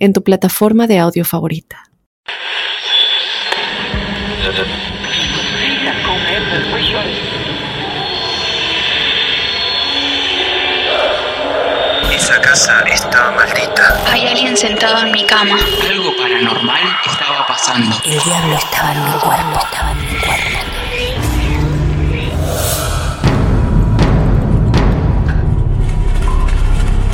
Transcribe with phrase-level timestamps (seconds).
[0.00, 1.84] en tu plataforma de audio favorita.
[12.10, 14.02] Esa casa está maldita.
[14.10, 15.56] Hay alguien sentado en mi cama.
[15.88, 17.96] Algo paranormal estaba pasando.
[18.04, 20.50] El diablo estaba en mi cuerpo, estaba en mi cuerpo.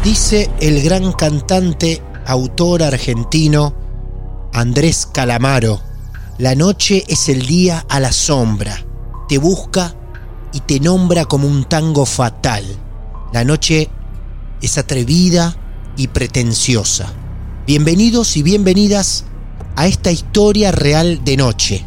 [0.05, 3.73] Dice el gran cantante autor argentino
[4.53, 5.80] Andrés Calamaro.
[6.39, 8.84] La noche es el día a la sombra.
[9.28, 9.95] Te busca
[10.53, 12.65] y te nombra como un tango fatal.
[13.33, 13.89] La noche
[14.61, 15.56] es atrevida
[15.97, 17.12] y pretenciosa.
[17.67, 19.25] Bienvenidos y bienvenidas
[19.77, 21.84] a esta historia real de noche,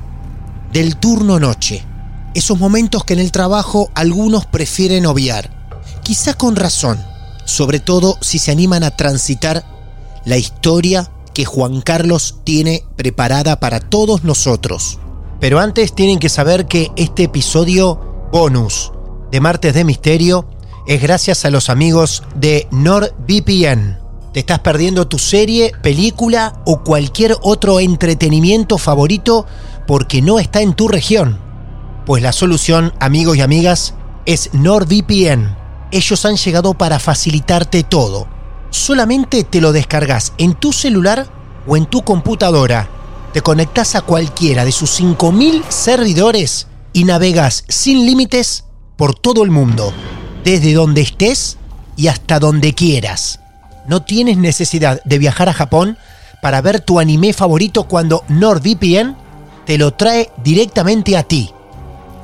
[0.72, 1.84] del turno noche.
[2.34, 5.50] Esos momentos que en el trabajo algunos prefieren obviar,
[6.04, 7.00] quizá con razón,
[7.46, 9.79] sobre todo si se animan a transitar
[10.26, 15.00] la historia que Juan Carlos tiene preparada para todos nosotros.
[15.40, 18.92] Pero antes tienen que saber que este episodio bonus
[19.32, 20.46] de Martes de Misterio
[20.86, 24.00] es gracias a los amigos de NordVPN.
[24.34, 29.46] Te estás perdiendo tu serie, película o cualquier otro entretenimiento favorito
[29.88, 31.40] porque no está en tu región.
[32.06, 33.94] Pues la solución, amigos y amigas,
[34.26, 35.56] es NordVPN.
[35.92, 38.39] Ellos han llegado para facilitarte todo
[38.72, 41.28] solamente te lo descargas en tu celular
[41.68, 42.90] o en tu computadora.
[43.34, 48.66] Te conectas a cualquiera de sus 5.000 servidores y navegas sin límites
[48.98, 49.94] por todo el mundo,
[50.44, 51.58] desde donde estés
[51.96, 53.40] y hasta donde quieras.
[53.88, 55.98] No tienes necesidad de viajar a Japón
[56.42, 59.16] para ver tu anime favorito cuando NordVPN
[59.66, 61.52] te lo trae directamente a ti.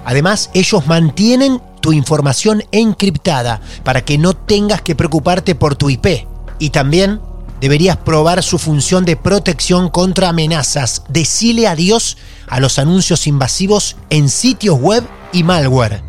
[0.06, 6.26] Además, ellos mantienen tu información encriptada para que no tengas que preocuparte por tu IP
[6.60, 7.22] y también
[7.62, 11.04] deberías probar su función de protección contra amenazas.
[11.10, 12.18] Decile adiós
[12.48, 16.04] a los anuncios invasivos en sitios web y malware.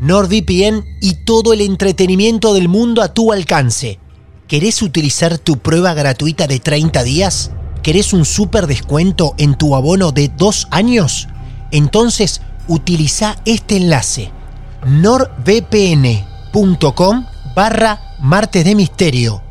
[0.00, 3.98] NordVPN y todo el entretenimiento del mundo a tu alcance.
[4.48, 7.52] ¿Querés utilizar tu prueba gratuita de 30 días?
[7.82, 11.28] ¿Querés un super descuento en tu abono de 2 años?
[11.70, 14.30] Entonces utiliza este enlace
[14.84, 16.26] nordvpn.com
[17.54, 19.42] barra martes de misterio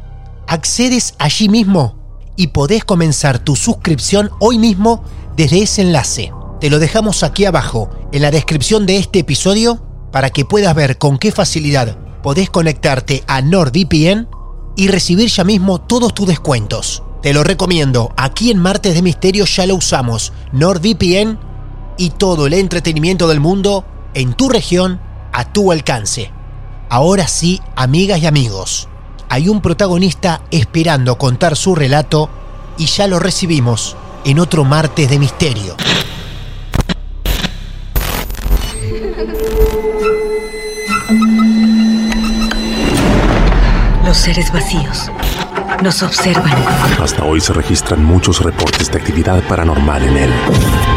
[0.52, 1.96] accedes allí mismo
[2.36, 5.02] y podés comenzar tu suscripción hoy mismo
[5.38, 6.34] desde ese enlace.
[6.60, 10.98] Te lo dejamos aquí abajo, en la descripción de este episodio, para que puedas ver
[10.98, 14.28] con qué facilidad podés conectarte a NordVPN
[14.76, 17.02] y recibir ya mismo todos tus descuentos.
[17.22, 21.40] Te lo recomiendo, aquí en Martes de Misterio ya lo usamos, NordVPN
[21.98, 25.00] y todo el entretenimiento del mundo en tu región
[25.32, 26.30] a tu alcance.
[26.90, 28.90] Ahora sí, amigas y amigos,
[29.32, 32.30] hay un protagonista esperando contar su relato
[32.78, 35.78] y ya lo recibimos en otro martes de misterio.
[44.04, 45.10] Los seres vacíos
[45.82, 46.52] nos observan.
[47.02, 50.34] Hasta hoy se registran muchos reportes de actividad paranormal en él.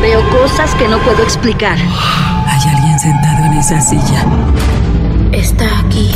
[0.02, 1.78] Veo cosas que no puedo explicar.
[1.78, 4.26] Hay alguien sentado en esa silla.
[5.30, 6.10] Está aquí.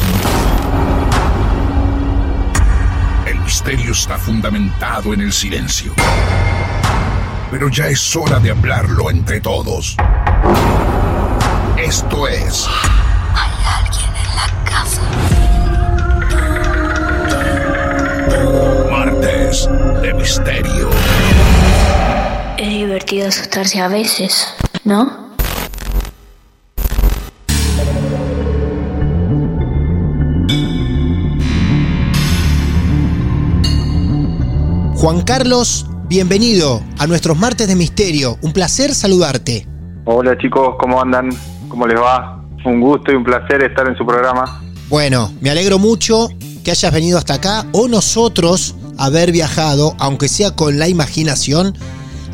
[3.58, 5.92] Misterio está fundamentado en el silencio.
[7.50, 9.96] Pero ya es hora de hablarlo entre todos.
[11.76, 12.68] Esto es...
[13.34, 13.50] Hay
[13.82, 15.02] alguien en la casa.
[18.92, 19.68] Martes
[20.02, 20.90] de Misterio.
[22.58, 24.54] Es divertido asustarse a veces,
[24.84, 25.27] ¿no?
[35.00, 38.36] Juan Carlos, bienvenido a nuestros martes de misterio.
[38.42, 39.64] Un placer saludarte.
[40.06, 41.30] Hola chicos, ¿cómo andan?
[41.68, 42.42] ¿Cómo les va?
[42.64, 44.60] Un gusto y un placer estar en su programa.
[44.88, 46.30] Bueno, me alegro mucho
[46.64, 51.74] que hayas venido hasta acá o nosotros haber viajado, aunque sea con la imaginación,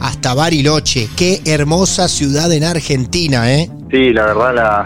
[0.00, 1.10] hasta Bariloche.
[1.18, 3.68] Qué hermosa ciudad en Argentina, ¿eh?
[3.90, 4.84] Sí, la verdad, la,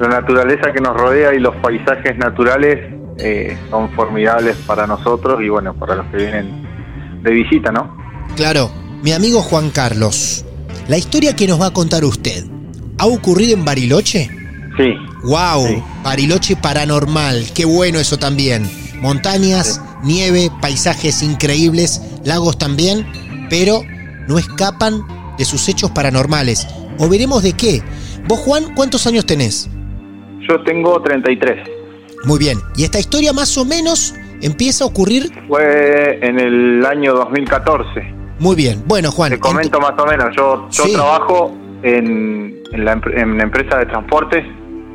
[0.00, 2.80] la naturaleza que nos rodea y los paisajes naturales
[3.18, 6.65] eh, son formidables para nosotros y bueno, para los que vienen
[7.26, 7.94] de visita, ¿no?
[8.36, 8.70] Claro,
[9.02, 10.44] mi amigo Juan Carlos,
[10.88, 12.44] la historia que nos va a contar usted,
[12.98, 14.30] ¿ha ocurrido en Bariloche?
[14.76, 14.94] Sí.
[15.24, 15.66] ¡Wow!
[15.66, 15.82] Sí.
[16.04, 18.70] Bariloche paranormal, qué bueno eso también.
[19.00, 23.06] Montañas, nieve, paisajes increíbles, lagos también,
[23.50, 23.82] pero
[24.28, 25.02] no escapan
[25.36, 26.66] de sus hechos paranormales.
[26.98, 27.82] ¿O veremos de qué?
[28.28, 29.68] Vos, Juan, ¿cuántos años tenés?
[30.48, 31.68] Yo tengo 33.
[32.24, 35.30] Muy bien, y esta historia más o menos empieza a ocurrir...
[35.48, 38.14] Fue en el año 2014.
[38.38, 39.30] Muy bien, bueno, Juan.
[39.32, 40.34] Te comento más o menos.
[40.36, 40.92] Yo, yo Sí.
[40.92, 44.44] trabajo en, en la, en una empresa de transporte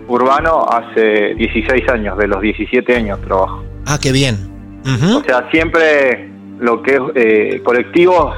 [0.08, 3.64] urbano hace 16 años, de los 17 años trabajo.
[3.88, 4.36] Ah, qué bien.
[4.84, 5.18] Ujú.
[5.20, 6.30] O sea, siempre
[6.60, 8.36] lo que es eh, colectivos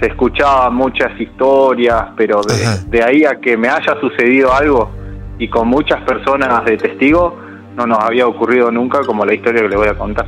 [0.00, 2.54] se escuchaban muchas historias, pero de,
[2.98, 4.90] de ahí a que me haya sucedido algo
[5.38, 7.36] y con muchas personas de testigo,
[7.76, 10.26] no nos había ocurrido nunca como la historia que le voy a contar.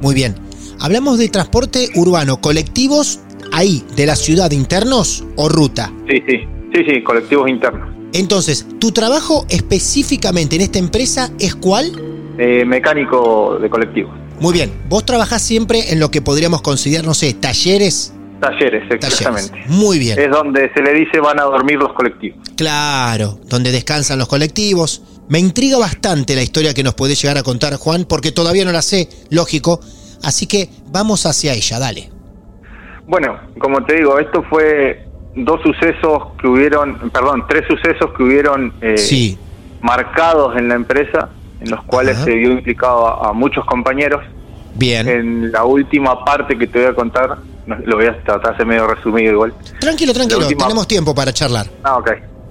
[0.00, 0.34] Muy bien.
[0.80, 3.20] Hablamos de transporte urbano, colectivos
[3.52, 5.92] ahí, de la ciudad, internos o ruta.
[6.08, 7.88] Sí, sí, sí, sí, colectivos internos.
[8.12, 11.90] Entonces, ¿tu trabajo específicamente en esta empresa es cuál?
[12.38, 14.12] Eh, mecánico de colectivos.
[14.40, 18.14] Muy bien, vos trabajás siempre en lo que podríamos considerar, no sé, talleres.
[18.40, 19.12] Talleres, Talleres.
[19.12, 19.64] exactamente.
[19.68, 20.16] Muy bien.
[20.16, 22.38] Es donde se le dice van a dormir los colectivos.
[22.56, 25.02] Claro, donde descansan los colectivos.
[25.28, 28.72] Me intriga bastante la historia que nos podés llegar a contar, Juan, porque todavía no
[28.72, 29.80] la sé, lógico.
[30.22, 32.10] Así que vamos hacia ella, dale.
[33.06, 35.04] Bueno, como te digo, esto fue
[35.36, 39.38] dos sucesos que hubieron, perdón, tres sucesos que hubieron eh, Sí,
[39.80, 41.28] marcados en la empresa,
[41.60, 42.24] en los cuales Ajá.
[42.24, 44.22] se vio implicado a, a muchos compañeros.
[44.74, 45.08] bien.
[45.08, 47.38] En la última parte que te voy a contar,
[47.84, 49.54] lo voy a tratar de hacer medio resumido igual.
[49.78, 51.66] Tranquilo, tranquilo, última- tenemos tiempo para charlar.
[51.82, 52.10] Ah, ok.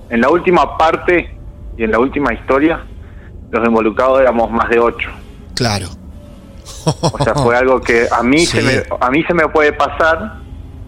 [0.10, 1.37] En la última parte
[1.78, 2.80] y en la última historia,
[3.52, 5.10] los involucrados éramos más de ocho.
[5.56, 5.88] Claro.
[7.02, 8.58] O sea, fue algo que a mí, Sí.
[8.58, 10.34] se, me, a mí se me puede pasar,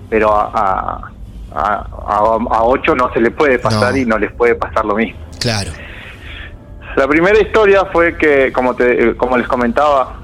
[0.10, 1.12] pero a, a,
[1.56, 3.98] a- a- ocho no se le puede pasar No.
[3.98, 5.20] y no les puede pasar lo mismo.
[5.40, 5.72] Claro.
[6.96, 10.16] La primera historia fue que, como, te, como les comentaba,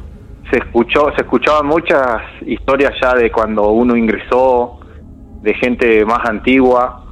[0.49, 4.79] se escuchó, se escuchaban muchas historias ya de cuando uno ingresó,
[5.41, 7.04] de gente más antigua,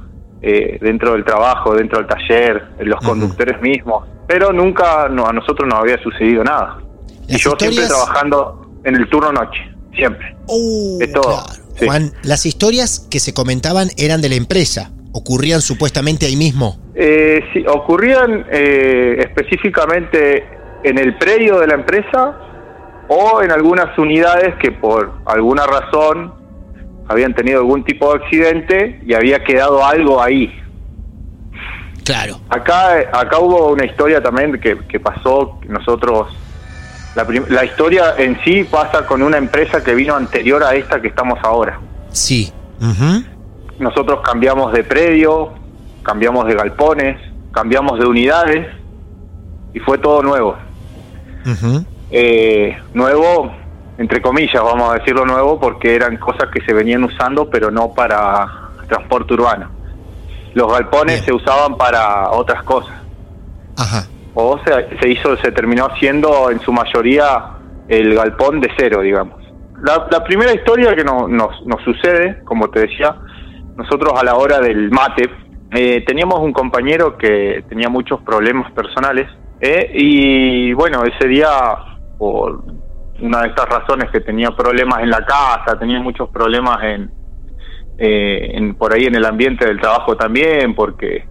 [0.46, 5.66] eh, dentro del trabajo, dentro del taller, los conductores mismos, pero nunca no, a nosotros
[5.66, 6.80] no había sucedido nada.
[7.26, 9.60] y yo siempre trabajando en el turno noche,
[9.96, 10.36] siempre.
[10.46, 11.64] Uh, De todo, claro.
[11.78, 11.86] sí.
[11.86, 14.90] Juan, las historias que se comentaban eran de la empresa.
[15.12, 16.78] Ocurrían supuestamente ahí mismo.
[16.94, 20.44] Eh, sí, ocurrían eh, específicamente
[20.82, 22.36] en el predio de la empresa
[23.08, 26.43] o en algunas unidades que por alguna razón
[27.08, 30.52] habían tenido algún tipo de accidente y había quedado algo ahí.
[32.04, 32.38] Claro.
[32.50, 36.28] Acá, acá hubo una historia también que, que pasó, nosotros,
[37.14, 41.08] la, la historia en sí pasa con una empresa que vino anterior a esta que
[41.08, 41.80] estamos ahora.
[42.10, 42.52] Sí.
[43.78, 45.52] Nosotros cambiamos de predio,
[46.02, 47.18] cambiamos de galpones,
[47.52, 48.66] cambiamos de unidades
[49.72, 50.56] y fue todo nuevo.
[52.10, 53.52] Eh, nuevo,
[53.98, 57.92] entre comillas, vamos a decirlo nuevo, porque eran cosas que se venían usando, pero no
[57.94, 58.46] para
[58.88, 59.70] transporte urbano.
[60.54, 61.24] Los galpones Bien.
[61.24, 62.94] se usaban para otras cosas.
[63.76, 64.04] Ajá.
[64.34, 67.44] O se, se hizo, se terminó haciendo en su mayoría
[67.88, 69.42] el galpón de cero, digamos.
[69.82, 73.14] La, la primera historia que no- nos, nos sucede, como te decía,
[73.76, 75.28] nosotros a la hora del mate,
[75.72, 79.28] eh, teníamos un compañero que tenía muchos problemas personales
[79.60, 81.48] eh, y bueno, ese día,
[82.18, 82.62] por
[83.20, 87.10] una de estas razones que tenía problemas en la casa, tenía muchos problemas en,
[87.98, 91.26] eh, en por ahí en el ambiente del trabajo también, porque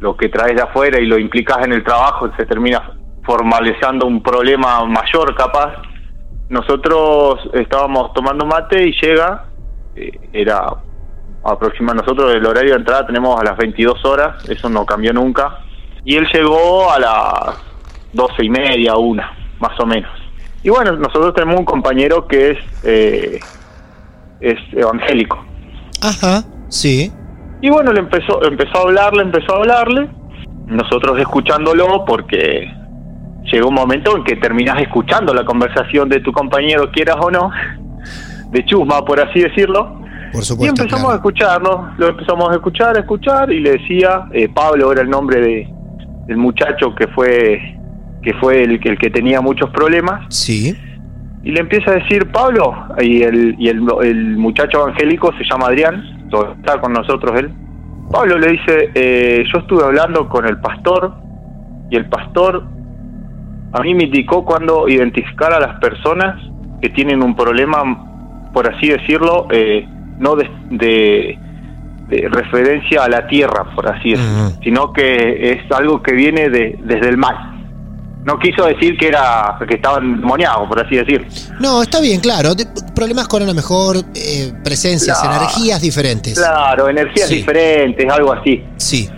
[0.00, 4.22] lo que traes de afuera y lo implicas en el trabajo se termina formalizando un
[4.22, 5.74] problema mayor capaz.
[6.48, 9.44] Nosotros estábamos tomando mate y llega,
[9.94, 10.66] eh, era
[11.44, 15.58] aproximadamente nosotros el horario de entrada tenemos a las 22 horas, eso no cambió nunca,
[16.04, 17.62] y él llegó a las
[18.12, 20.19] 12 y media, una, más o menos.
[20.62, 23.40] Y bueno, nosotros tenemos un compañero que es, eh,
[24.40, 25.42] es evangélico.
[26.02, 26.44] Ajá.
[26.68, 27.12] Sí.
[27.62, 30.08] Y bueno, le empezó, empezó a hablarle, empezó a hablarle,
[30.66, 32.70] nosotros escuchándolo porque
[33.44, 37.50] llegó un momento en que terminás escuchando la conversación de tu compañero, quieras o no,
[38.50, 39.98] de chusma, por así decirlo.
[40.32, 40.82] Por Y supuesto.
[40.82, 41.10] empezamos claro.
[41.12, 45.10] a escucharlo, lo empezamos a escuchar, a escuchar, y le decía, eh, Pablo era el
[45.10, 45.68] nombre de,
[46.26, 47.60] del muchacho que fue
[48.22, 50.76] que fue el, que- el que tenía muchos problemas, Sí.
[51.42, 55.66] y le empieza a decir Pablo, y el, y el, el muchacho evangélico se llama
[55.68, 56.04] Adrián,
[56.58, 57.50] está con nosotros él.
[58.12, 61.14] Pablo le dice, eh, yo estuve hablando con el pastor,
[61.90, 62.64] y el pastor
[63.72, 66.36] a mí me indicó cuando identificar a las personas
[66.82, 69.86] que tienen un problema, por así decirlo, eh,
[70.18, 71.38] no de, de-
[72.08, 76.76] de referencia a la tierra, por así decirlo, sino que es algo que viene de,
[76.82, 77.59] desde el mal.
[78.24, 81.26] No quiso decir que era que estaban demoniados, por así decir.
[81.58, 82.54] No, está bien, claro.
[82.54, 85.36] de- problemas con a lo mejor eh, presencias, Claro.
[85.38, 86.38] energías diferentes.
[86.38, 87.36] Claro, energías Sí.
[87.36, 88.62] diferentes, algo así.
[88.76, 89.08] Sí.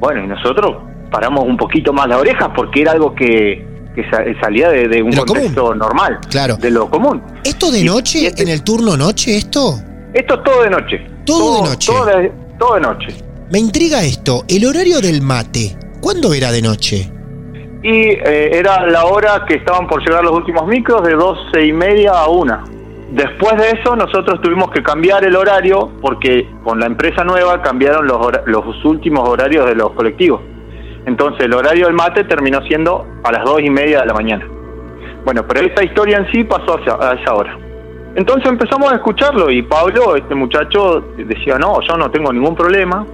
[0.00, 0.78] Bueno, y nosotros
[1.12, 3.64] paramos un poquito más las orejas porque era algo que,
[3.94, 6.56] que sa- salía de, de un De contexto normal, Claro.
[6.56, 7.22] de lo común.
[7.44, 9.78] ¿Esto de noche, en el turno noche, esto?
[10.12, 11.06] Esto es todo de noche.
[11.24, 11.92] Todo de noche.
[11.92, 13.06] Todo de, todo de noche.
[13.52, 15.76] Me intriga esto, el horario del mate.
[16.00, 17.12] ¿Cuándo era de noche?
[17.82, 21.72] Y eh, era la hora que estaban por llegar los últimos micros de 12 y
[21.72, 22.62] media a una.
[23.10, 28.06] Después de eso nosotros tuvimos que cambiar el horario porque con la empresa nueva cambiaron
[28.06, 30.42] los, hora- los últimos horarios de los colectivos.
[31.06, 34.46] Entonces el horario del mate terminó siendo a las 2 y media de la mañana.
[35.24, 37.56] Bueno, pero esa historia en sí pasó a esa hora.
[38.14, 43.06] Entonces empezamos a escucharlo y Pablo, este muchacho, decía, no, yo no tengo ningún problema.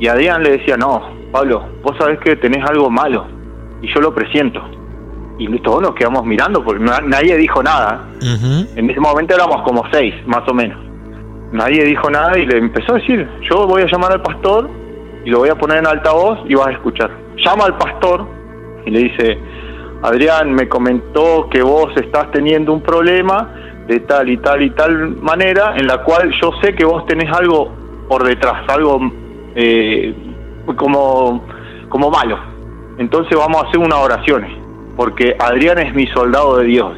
[0.00, 3.37] Y Adrián le decía, no, Pablo, vos sabés que tenés algo malo
[3.82, 4.60] y yo lo presiento.
[5.38, 8.06] Y todos nos quedamos mirando porque na- nadie dijo nada.
[8.76, 10.78] En ese momento éramos como seis, más o menos.
[11.52, 14.68] Nadie dijo nada y le empezó a decir, yo voy a llamar al pastor
[15.24, 17.10] y lo voy a poner en altavoz y vas a escuchar.
[17.36, 18.26] Llama al pastor
[18.84, 19.38] y le dice,
[20.02, 23.54] Adrián me comentó que vos estás teniendo un problema
[23.86, 27.32] de tal y tal y tal manera en la cual yo sé que vos tenés
[27.32, 27.72] algo
[28.08, 29.00] por detrás, algo
[29.54, 30.14] eh,
[30.76, 31.44] como,
[31.88, 32.38] como malo.
[32.98, 34.50] Entonces vamos a hacer unas oraciones,
[34.96, 36.92] porque Adrián es mi soldado de Dios.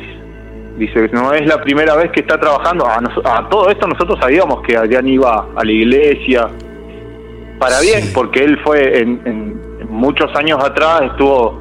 [0.79, 1.09] dice.
[1.13, 2.87] No es la primera vez que está trabajando.
[2.87, 6.49] A, nos- a todo esto nosotros sabíamos que Adrián iba a la iglesia
[7.59, 11.61] para bien, porque él fue en, en- muchos años atrás, estuvo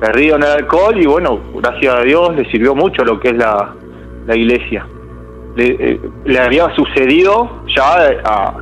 [0.00, 3.36] perdido en el alcohol y bueno, gracias a Dios le sirvió mucho lo que es
[3.36, 3.74] la,
[4.26, 4.86] la iglesia.
[5.56, 8.54] Le, eh, le había sucedido, ya eh, a-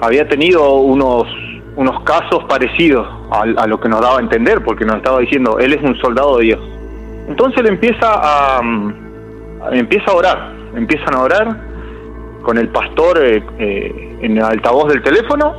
[0.00, 1.26] había tenido unos,
[1.76, 5.72] unos casos parecidos a, lo que nos daba a entender, porque nos estaba diciendo, él
[5.72, 6.60] es un soldado de Dios.
[7.28, 8.94] Entonces le empieza a, mm,
[9.72, 11.56] empieza a orar, empiezan a orar
[12.42, 15.54] con el pastor eh, eh, en el altavoz del teléfono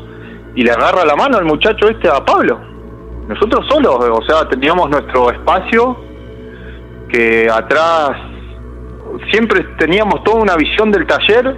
[0.56, 2.60] y le agarra la mano al muchacho este a Pablo.
[3.28, 5.96] Nosotros solos, o sea, teníamos nuestro espacio
[7.08, 8.12] que atrás
[9.32, 11.58] siempre teníamos toda una visión del taller,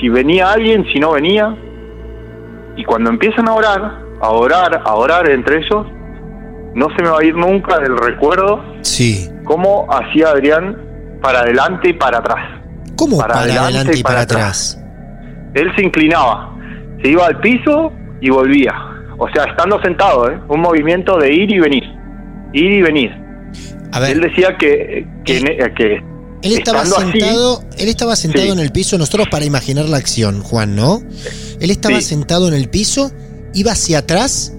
[0.00, 1.54] si venía alguien, si no venía.
[2.76, 5.86] Y cuando empiezan a orar, a orar, a orar entre ellos,
[6.74, 9.28] no se me va a ir nunca del recuerdo Sí.
[9.44, 10.76] cómo hacía Adrián
[11.20, 12.60] para adelante y para atrás.
[12.96, 14.78] ¿Cómo para, adelante y para, atrás?
[15.54, 16.54] Él se inclinaba,
[17.02, 18.72] se iba al piso y volvía.
[19.18, 20.38] O sea, estando sentado, ¿eh?
[20.48, 21.84] un movimiento de ir y venir.
[22.52, 23.22] Ir y venir.
[24.08, 26.02] Él decía que, que
[26.42, 28.50] Él estaba estando así- sentado, él estaba sentado Sí.
[28.52, 31.00] en el piso, nosotros para imaginar la acción, Juan, ¿no?
[31.60, 32.02] Él estaba Sí.
[32.02, 33.10] sentado en el piso,
[33.54, 34.52] iba hacia atrás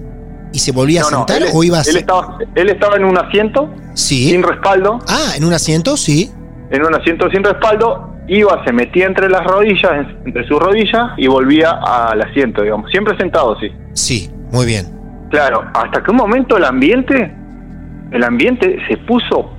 [0.52, 1.98] y se volvía No, a no, sentar él, o iba él hacia...
[2.00, 4.98] estaba, él estaba en un asiento sin respaldo.
[5.08, 6.30] Ah, en un asiento, sí.
[6.70, 11.10] En un asiento sin respaldo, iba, se metía entre las rodillas, en- entre sus rodillas
[11.18, 12.90] y volvía al asiento, digamos.
[12.90, 13.68] Siempre sentado, sí.
[13.92, 14.86] Sí, muy bien.
[15.30, 17.34] Claro, hasta que un momento el ambiente,
[18.12, 19.50] el ambiente se puso,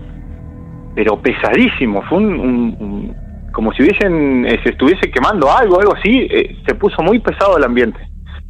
[0.95, 2.01] pero pesadísimo.
[2.09, 3.15] Fue un, un-
[3.51, 6.27] como si hubiesen, eh, se estuviese quemando algo, algo así.
[6.29, 7.99] eh, se puso muy pesado el ambiente.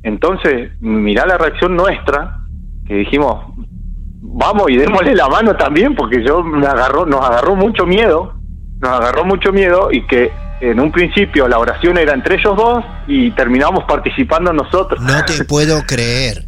[0.03, 2.37] Entonces, mirá la reacción nuestra,
[2.87, 3.45] que dijimos,
[4.21, 8.33] vamos y démosle la mano también, porque yo me agarró, nos agarró mucho miedo,
[8.79, 12.83] nos agarró mucho miedo y que en un principio la oración era entre ellos dos
[13.07, 15.01] y terminamos participando nosotros.
[15.01, 16.45] No te puedo creer.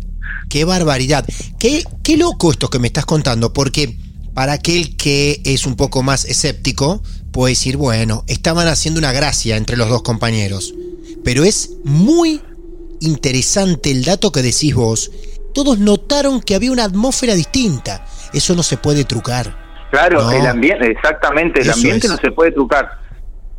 [0.49, 1.25] Qué barbaridad.
[1.59, 3.97] Qué, qué loco esto que me estás contando, porque
[4.38, 7.01] para aquel que es un poco más escéptico,
[7.32, 10.75] puede decir, bueno, estaban haciendo una gracia entre los dos compañeros.
[11.24, 12.39] Pero es muy
[13.00, 15.10] interesante el dato que decís vos.
[15.56, 18.06] Todos notaron que había una atmósfera distinta.
[18.32, 19.58] Eso no se puede trucar.
[19.89, 20.32] Claro, No.
[20.32, 22.12] el ambiente, exactamente, el Eso ambiente es.
[22.13, 22.89] no se puede trucar.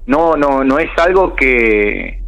[0.07, 2.23] No, no, no es algo que,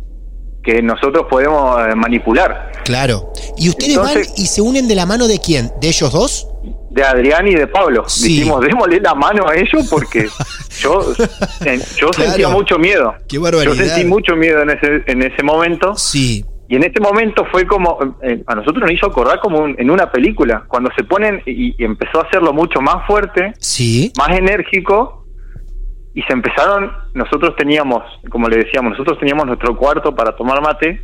[0.65, 2.73] que nosotros podemos eh, manipular.
[2.85, 3.33] Claro.
[3.57, 5.71] ¿Y ustedes Entonces- van y se unen de la mano de quién?
[5.81, 6.49] ¿De ellos dos?
[6.91, 8.05] De Adrián y de Pablo.
[8.09, 8.39] Sí.
[8.39, 10.27] Dijimos, démosle la mano a ellos porque
[10.81, 12.13] yo, yo Claro.
[12.13, 13.15] sentía mucho miedo.
[13.29, 13.75] Qué barbaridad.
[13.75, 15.95] Yo sentí mucho miedo en ese, en ese momento.
[15.97, 16.45] Sí.
[16.69, 19.91] Y en ese momento fue como, eh, a nosotros nos hizo acordar como un- en
[19.91, 24.13] una película, cuando se ponen y, y empezó a hacerlo mucho más fuerte, Sí.
[24.17, 25.27] más enérgico,
[26.15, 31.01] y se empezaron, nosotros teníamos, como le decíamos, nosotros teníamos nuestro cuarto para tomar mate,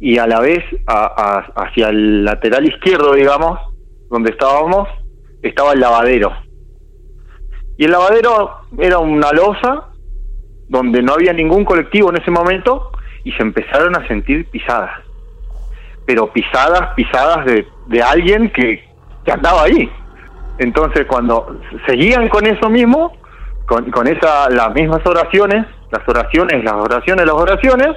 [0.00, 1.04] y a la vez a-
[1.54, 3.58] a- hacia el lateral izquierdo, digamos,
[4.10, 4.88] donde estábamos,
[5.42, 6.32] estaba el lavadero.
[7.76, 9.88] Y el lavadero era una losa
[10.68, 12.90] donde no había ningún colectivo en ese momento
[13.24, 14.90] y se empezaron a sentir pisadas.
[16.06, 18.84] Pero pisadas, pisadas de, de alguien que,
[19.24, 19.90] que andaba ahí.
[20.58, 23.12] Entonces cuando seguían con eso mismo,
[23.66, 27.96] con, con esa, las mismas oraciones, las oraciones, las oraciones, las oraciones,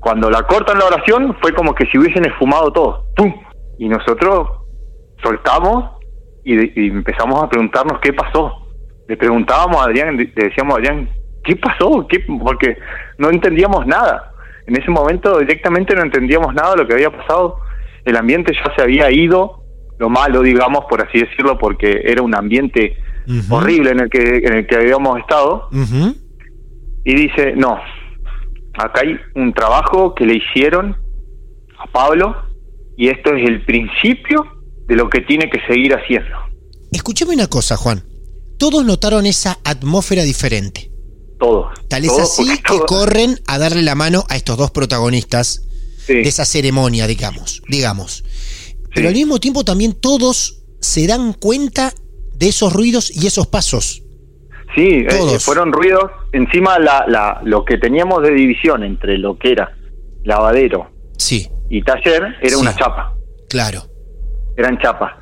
[0.00, 3.06] cuando la cortan la oración fue como que si hubiesen esfumado todo.
[3.16, 3.34] ¡Pum!
[3.78, 4.48] Y nosotros
[5.22, 5.95] soltamos
[6.46, 8.68] y, y empezamos a preguntarnos qué pasó.
[9.08, 11.10] Le preguntábamos a Adrián, le decíamos a Adrián,
[11.42, 12.06] ¿qué pasó?
[12.08, 12.20] ¿Qué?
[12.20, 12.78] Porque
[13.18, 14.32] no entendíamos nada.
[14.66, 17.58] En ese momento directamente no entendíamos nada de lo que había pasado.
[18.04, 19.64] El ambiente ya se había ido,
[19.98, 22.96] lo malo, digamos, por así decirlo, porque era un ambiente
[23.50, 25.68] horrible en el que en el que habíamos estado.
[27.04, 27.80] Y dice, no,
[28.74, 30.96] acá hay un trabajo que le hicieron
[31.78, 32.36] a Pablo
[32.96, 34.55] y esto es el principio
[34.86, 36.36] de lo que tiene que seguir haciendo.
[36.92, 38.04] Escúchame una cosa, Juan.
[38.58, 40.90] Todos notaron esa atmósfera diferente.
[41.38, 41.66] Todos.
[41.88, 45.62] Tal es Todos, así que todos- corren a darle la mano a estos dos protagonistas
[46.06, 46.14] Sí.
[46.14, 48.24] de esa ceremonia, digamos, digamos.
[48.94, 51.92] Pero al mismo tiempo también todos se dan cuenta
[52.34, 54.02] de esos ruidos y esos pasos.
[54.74, 56.04] Sí, eh, fueron ruidos.
[56.32, 59.76] Encima la, la, lo que teníamos de división entre lo que era
[60.24, 62.54] lavadero Sí, y taller era Sí.
[62.56, 63.14] una chapa.
[63.48, 63.82] claro.
[64.56, 65.12] Eran chapas.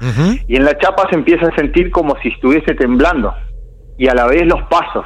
[0.46, 3.34] Y en la chapa se empieza a sentir como si estuviese temblando.
[3.98, 5.04] Y a la vez los pasos.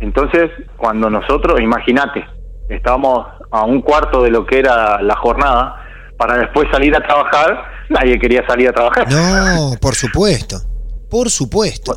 [0.00, 2.24] Entonces, cuando nosotros, imagínate,
[2.68, 5.82] estábamos a un cuarto de lo que era la jornada,
[6.16, 9.06] para después salir a trabajar, nadie quería salir a trabajar.
[9.10, 10.56] No, por supuesto.
[11.10, 11.94] Por supuesto.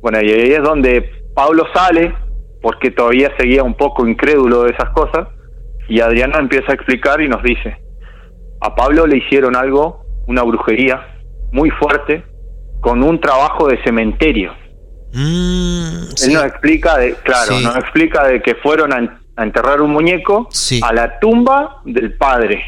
[0.00, 1.02] Bueno, y ahí es donde
[1.34, 2.14] Pablo sale,
[2.62, 5.28] porque todavía seguía un poco incrédulo de esas cosas,
[5.88, 7.76] y Adriana empieza a explicar y nos dice,
[8.60, 11.00] a Pablo le hicieron algo, una brujería
[11.52, 12.24] muy fuerte,
[12.80, 14.52] con un trabajo de cementerio.
[15.12, 16.32] Mm, Él sí.
[16.32, 17.64] nos explica, de, claro, Sí.
[17.64, 20.80] nos explica de que fueron a, en- a enterrar un muñeco Sí.
[20.82, 22.62] a la tumba del padre.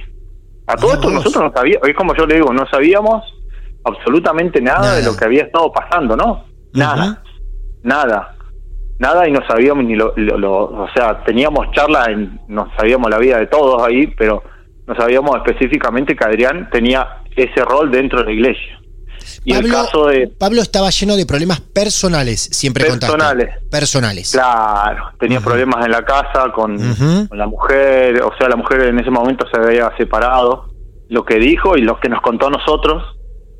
[0.66, 3.22] A todo esto nosotros no sabíamos, es como yo le digo, no sabíamos
[3.84, 4.96] absolutamente nada, Nada.
[4.96, 6.44] de lo que había estado pasando, ¿no?
[6.72, 7.22] Nada,
[7.82, 8.36] nada,
[8.98, 13.08] nada y no sabíamos ni lo, lo- lo- o sea, teníamos charla, en, no sabíamos
[13.10, 14.42] la vida de todos ahí, pero
[14.86, 18.82] no sabíamos específicamente que Adrián tenía ese rol dentro de la iglesia.
[19.44, 23.16] Y el Pablo, caso de, Pablo estaba lleno de problemas personales, siempre contaste.
[23.16, 23.54] Personales.
[23.70, 24.32] Personales.
[24.32, 26.76] Claro, tenía problemas en la casa con
[27.32, 30.68] la mujer, o sea, la mujer en ese momento se había separado.
[31.08, 33.02] Lo que dijo y lo que nos contó a nosotros,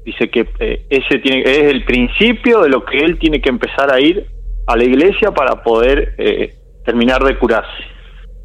[0.04, 3.92] dice que eh, ese tiene, es el principio de lo que él tiene que empezar
[3.92, 4.26] a ir
[4.66, 6.54] a la iglesia para poder eh,
[6.84, 7.84] terminar de curarse.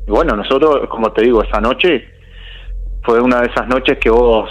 [0.08, 2.06] Y bueno, nosotros, como te digo, esa noche
[3.04, 4.50] fue una de esas noches que vos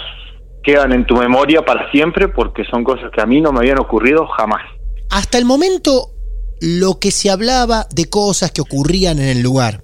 [0.63, 3.79] quedan en tu memoria para siempre porque son cosas que a mí no me habían
[3.79, 4.61] ocurrido jamás.
[5.09, 6.11] Hasta el momento,
[6.59, 9.83] lo que se hablaba de cosas que ocurrían en el lugar,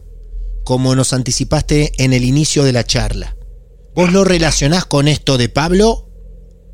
[0.65, 3.35] como nos anticipaste en el inicio de la charla,
[3.95, 6.07] ¿vos lo relacionás con esto de Pablo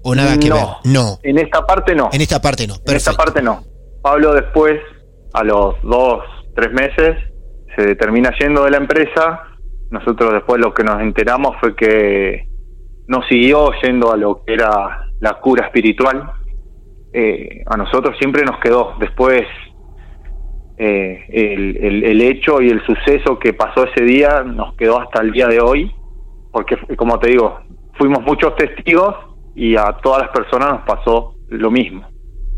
[0.03, 0.55] o nada que No.
[0.55, 0.65] ver?
[0.85, 1.19] No.
[1.23, 2.09] En esta parte no.
[2.11, 2.75] En esta parte no.
[2.75, 3.17] En esta Perfecto.
[3.17, 3.63] parte no.
[4.01, 4.79] Pablo después,
[5.33, 6.23] a los dos,
[6.55, 7.17] tres meses,
[7.75, 9.41] se termina yendo de la empresa.
[9.91, 12.47] Nosotros después lo que nos enteramos fue que
[13.09, 16.31] no siguió yendo a lo que era la cura espiritual.
[17.11, 19.41] Eh, a nosotros siempre nos quedó después
[20.77, 25.47] eh, el, hecho y el suceso que pasó ese día nos quedó hasta el día
[25.47, 25.91] de hoy,
[26.51, 27.61] porque como te digo,
[27.97, 29.15] fuimos muchos testigos
[29.55, 32.07] y a todas las personas nos pasó lo mismo.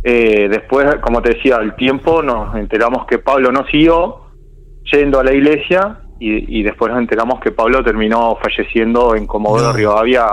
[0.03, 4.25] Eh, después, como te decía, al tiempo nos enteramos que Pablo no siguió
[4.91, 9.67] yendo a la iglesia y, y después nos enteramos que Pablo terminó falleciendo en Comodoro
[9.69, 9.73] No.
[9.73, 10.25] Rivadavia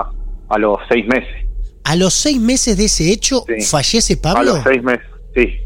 [0.49, 1.47] a los seis meses.
[1.85, 3.63] A los seis meses de ese hecho, Sí.
[3.65, 4.55] fallece A Pablo.
[4.55, 5.57] los seis meses, sí.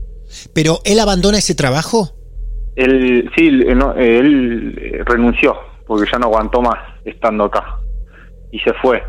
[0.55, 2.11] Pero él abandona ese trabajo.
[2.77, 5.57] Él, sí, no, eh, él eh, renunció
[5.87, 7.65] porque ya no aguantó más estando acá
[8.51, 9.03] y se fue.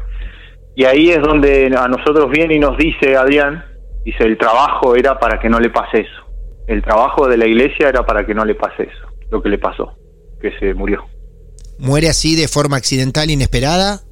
[0.75, 3.63] Y ahí es donde a nosotros viene y nos dice Adrián,
[4.03, 6.23] dice, el trabajo era para que no le pase eso.
[6.67, 9.59] El trabajo de la iglesia era para que no le pase eso, lo que le
[9.59, 9.93] pasó,
[10.43, 11.03] que se murió.
[11.79, 14.03] Muere así de forma accidental, inesperada.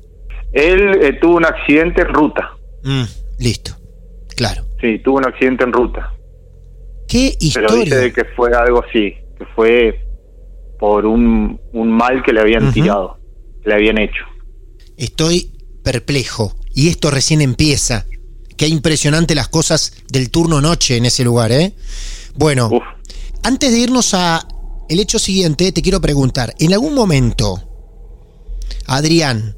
[0.54, 2.50] Él eh, tuvo un accidente en ruta,
[2.84, 3.04] Mm,
[3.38, 3.78] listo.
[4.36, 4.66] Claro.
[4.82, 6.12] sí, tuvo un accidente en ruta,
[7.08, 7.98] Qué pero dice historia.
[7.98, 10.00] de que fue algo así, que fue
[10.80, 13.20] por un, un mal que le habían tirado,
[13.62, 14.24] que le habían hecho.
[14.98, 15.52] Estoy
[15.84, 16.56] perplejo.
[16.74, 18.06] Y esto recién empieza.
[18.58, 21.74] Qué impresionante las cosas del turno noche en ese lugar, ¿eh?
[22.36, 22.84] Bueno, Uf.
[23.44, 24.48] antes de irnos a
[24.92, 27.60] el hecho siguiente, te quiero preguntar, ¿en algún momento,
[28.88, 29.56] Adrián,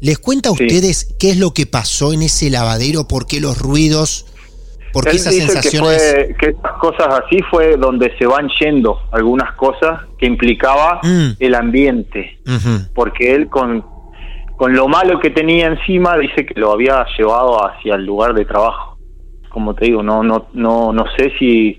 [0.00, 0.64] les cuenta a Sí.
[0.64, 3.06] ustedes qué es lo que pasó en ese lavadero?
[3.08, 4.26] ¿Por qué los ruidos?
[4.92, 6.02] Porque Él esas sensaciones...
[6.02, 11.30] que, fue, que cosas así fue donde se van yendo algunas cosas que implicaba Mm.
[11.40, 12.38] el ambiente.
[12.94, 13.84] Porque él con,
[14.56, 18.44] con lo malo que tenía encima dice que lo había llevado hacia el lugar de
[18.44, 18.96] trabajo.
[19.50, 21.78] Como te digo, no no no no sé si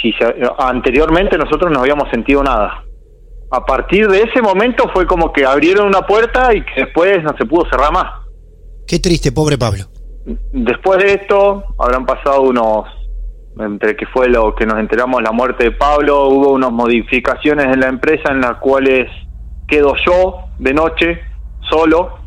[0.00, 2.82] si se- anteriormente nosotros no habíamos sentido nada.
[3.50, 7.34] A partir de ese momento fue como que abrieron una puerta y que después no
[7.38, 8.06] se pudo cerrar más.
[8.86, 9.84] Qué triste, pobre Pablo.
[10.52, 12.86] Después de esto, habrán pasado unos,
[13.58, 17.80] entre que fue lo que nos enteramos la muerte de Pablo, hubo unas modificaciones en
[17.80, 19.08] la empresa en las cuales
[19.68, 21.20] quedo yo de noche,
[21.70, 22.18] solo,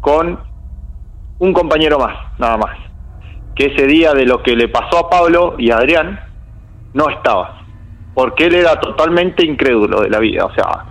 [0.00, 0.38] con
[1.38, 2.76] un compañero más, nada más.
[3.54, 6.20] Que ese día de lo que le pasó a Pablo y a Adrián,
[6.96, 7.62] no estaba.
[8.14, 10.84] Porque él era totalmente incrédulo de la vida, o sea,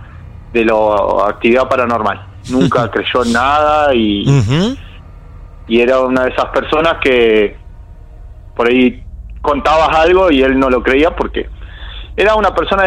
[0.52, 0.74] de la
[1.28, 2.24] actividad paranormal.
[2.50, 4.24] Nunca creyó en nada y
[5.68, 7.56] y era una de esas personas que
[8.54, 9.02] por ahí
[9.42, 11.48] contabas algo y él no lo creía porque
[12.16, 12.84] era una persona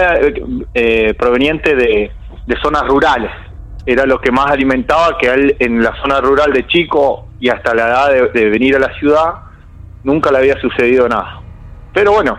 [0.73, 2.11] eh, proveniente de,
[2.47, 3.31] de zonas rurales.
[3.85, 7.73] Era lo que más alimentaba que él en la zona rural de chico y hasta
[7.73, 9.33] la edad de, de venir a la ciudad
[10.03, 11.41] nunca le había sucedido nada.
[11.93, 12.37] Pero bueno,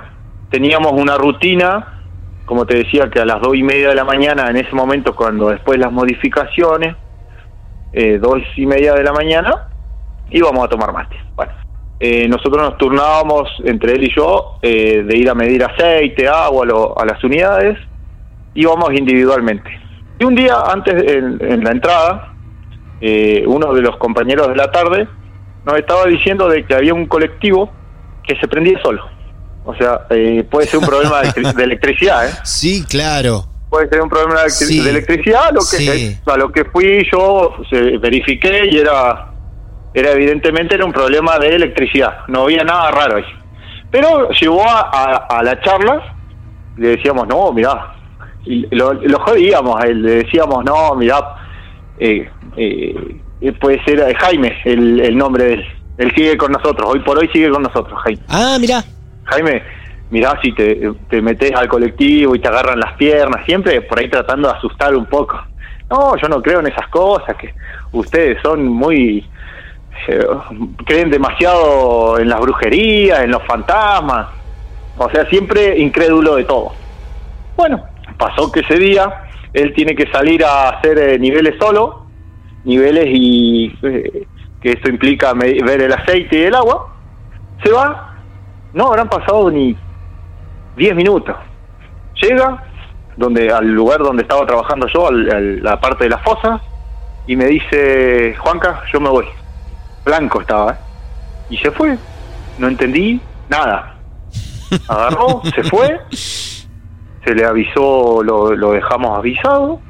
[0.51, 2.03] teníamos una rutina,
[2.45, 5.15] como te decía, que a las dos y media de la mañana, en ese momento,
[5.15, 6.97] cuando después las modificaciones,
[7.93, 9.67] eh, dos y media de la mañana,
[10.31, 11.17] íbamos a tomar mate.
[11.35, 11.53] Bueno,
[11.99, 16.65] eh, nosotros nos turnábamos entre él y yo eh, de ir a medir aceite, agua
[16.65, 17.79] a, lo- a las unidades,
[18.55, 19.71] íbamos individualmente.
[20.19, 22.35] Y un día antes, en, en la entrada,
[23.01, 25.09] eh, uno de los compañeros de la tarde
[25.65, 27.71] nos estaba diciendo de que había un colectivo
[28.23, 29.03] que se prendía solo.
[29.71, 32.33] O sea, eh, puede ser un problema de, electri- de electricidad, ¿eh?
[32.45, 33.47] Sí, claro.
[33.71, 34.81] puede ser un problema de, electri- Sí.
[34.83, 36.19] de electricidad lo que Sí.
[36.27, 39.27] a lo que fui yo se, verifiqué y era
[39.95, 43.25] era evidentemente era un problema de electricidad no había nada raro ahí
[43.91, 46.17] pero llevó a, a- a la charla
[46.77, 47.95] le decíamos no mirá
[48.45, 51.19] y lo, lo jodíamos a él le decíamos no mirá
[51.99, 52.95] eh, eh,
[53.41, 55.65] eh, puede ser eh, Jaime el, el nombre de él
[55.99, 58.83] él sigue con nosotros hoy por hoy sigue con nosotros Jaime Ah, mira.
[59.25, 59.63] Jaime,
[60.11, 64.09] mirá si te, te metes al colectivo y te agarran las piernas, siempre por ahí
[64.09, 65.41] tratando de asustar un poco.
[65.89, 67.53] No, yo no creo en esas cosas, que
[67.93, 69.25] ustedes son muy...
[70.09, 70.27] eh,
[70.87, 74.29] creen demasiado en las brujerías, en los fantasmas,
[74.97, 76.73] o sea, siempre incrédulo de todo.
[77.57, 77.85] Bueno,
[78.19, 82.07] pasó que ese día él tiene que salir a hacer eh, niveles solo,
[82.65, 84.27] niveles y eh,
[84.61, 86.95] que esto implica ver el aceite y el agua,
[87.65, 88.10] se va
[88.73, 89.77] no habrán pasado ni
[90.77, 91.37] 10 minutos.
[92.23, 92.65] Llega
[93.17, 96.61] donde al lugar donde estaba trabajando yo, al- a la parte de la fosa,
[97.27, 99.27] y me dice, Juanca, yo me voy.
[100.05, 100.77] Blanco estaba, ¿eh?
[101.51, 101.97] Y se fue.
[102.59, 103.97] No entendí nada.
[104.89, 109.81] Agarró, se fue, se le avisó, lo, lo dejamos avisado.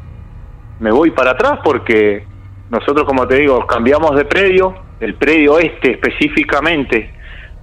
[0.81, 2.27] Me voy para atrás porque
[2.71, 7.13] nosotros, como te digo, cambiamos de predio, el predio este específicamente,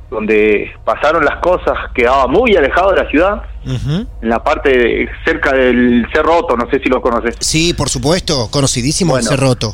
[0.09, 5.51] donde pasaron las cosas, quedaba muy alejado de la ciudad, en la parte de- cerca
[5.51, 7.35] del Cerro Otto, no sé si lo conoces.
[7.39, 8.49] Sí, por supuesto.
[8.49, 9.29] Conocidísimo Bueno.
[9.29, 9.71] el Cerroto.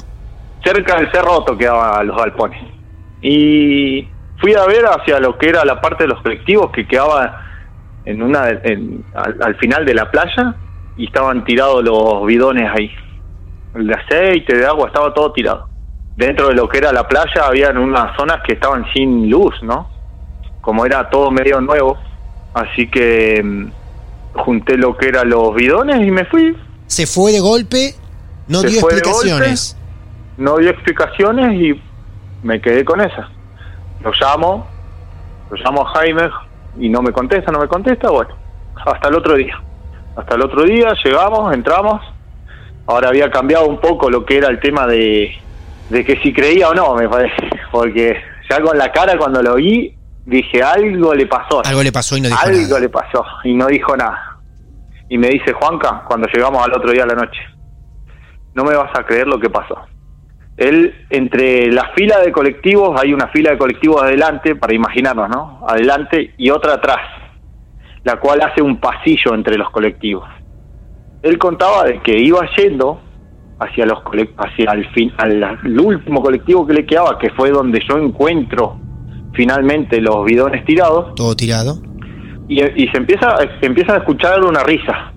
[0.64, 2.60] Cerca del Cerro Otto quedaban los galpones.
[3.22, 4.08] Y
[4.40, 7.42] fui a ver hacia lo que era la parte de los colectivos que quedaba
[8.06, 10.56] en una en- al, al final de la playa
[10.98, 12.92] y estaban tirados los bidones ahí.
[13.76, 15.70] El de aceite, de agua, estaba todo tirado.
[16.16, 19.90] Dentro de lo que era la playa habían unas zonas que estaban sin luz, ¿no?
[20.64, 21.98] Como era todo medio nuevo.
[22.56, 26.58] Así que mm, junté lo que eran los bidones y me fui.
[26.88, 27.94] Se fue de golpe,
[28.48, 29.78] no Se dio explicaciones.
[30.38, 31.82] no dio explicaciones y
[32.42, 33.30] me quedé con esa.
[34.02, 34.66] Lo llamo,
[35.50, 36.30] lo llamo a Jaime
[36.80, 38.36] y no me contesta, no me contesta, bueno,
[38.86, 39.60] hasta el otro día.
[40.16, 42.02] Hasta el otro día llegamos, entramos,
[42.86, 45.36] ahora había cambiado un poco lo que era el tema de,
[45.90, 48.18] de que si creía o no, me parece, porque
[48.50, 51.62] ya con la cara cuando lo vi, dije, algo le pasó.
[51.66, 52.80] Algo le pasó y no dijo Algo nada.
[52.80, 54.38] le pasó y no dijo nada.
[55.10, 57.40] Y me dice, Juanca, cuando llegamos al otro día a la noche,
[58.56, 59.78] no me vas a creer lo que pasó.
[60.56, 65.66] Él, entre la fila de colectivos, hay una fila de colectivos adelante, para imaginarnos, ¿no?
[65.68, 67.02] Adelante y otra atrás,
[68.04, 70.28] la cual hace un pasillo entre los colectivos.
[71.24, 73.02] Él contaba de que iba yendo
[73.60, 74.00] hacia los
[74.38, 78.78] hacia el fin, al, al último colectivo que le quedaba, que fue donde yo encuentro
[79.34, 81.82] finalmente los bidones tirados, Todo tirado.
[82.48, 85.14] y, y se empieza se empieza a escuchar una risa.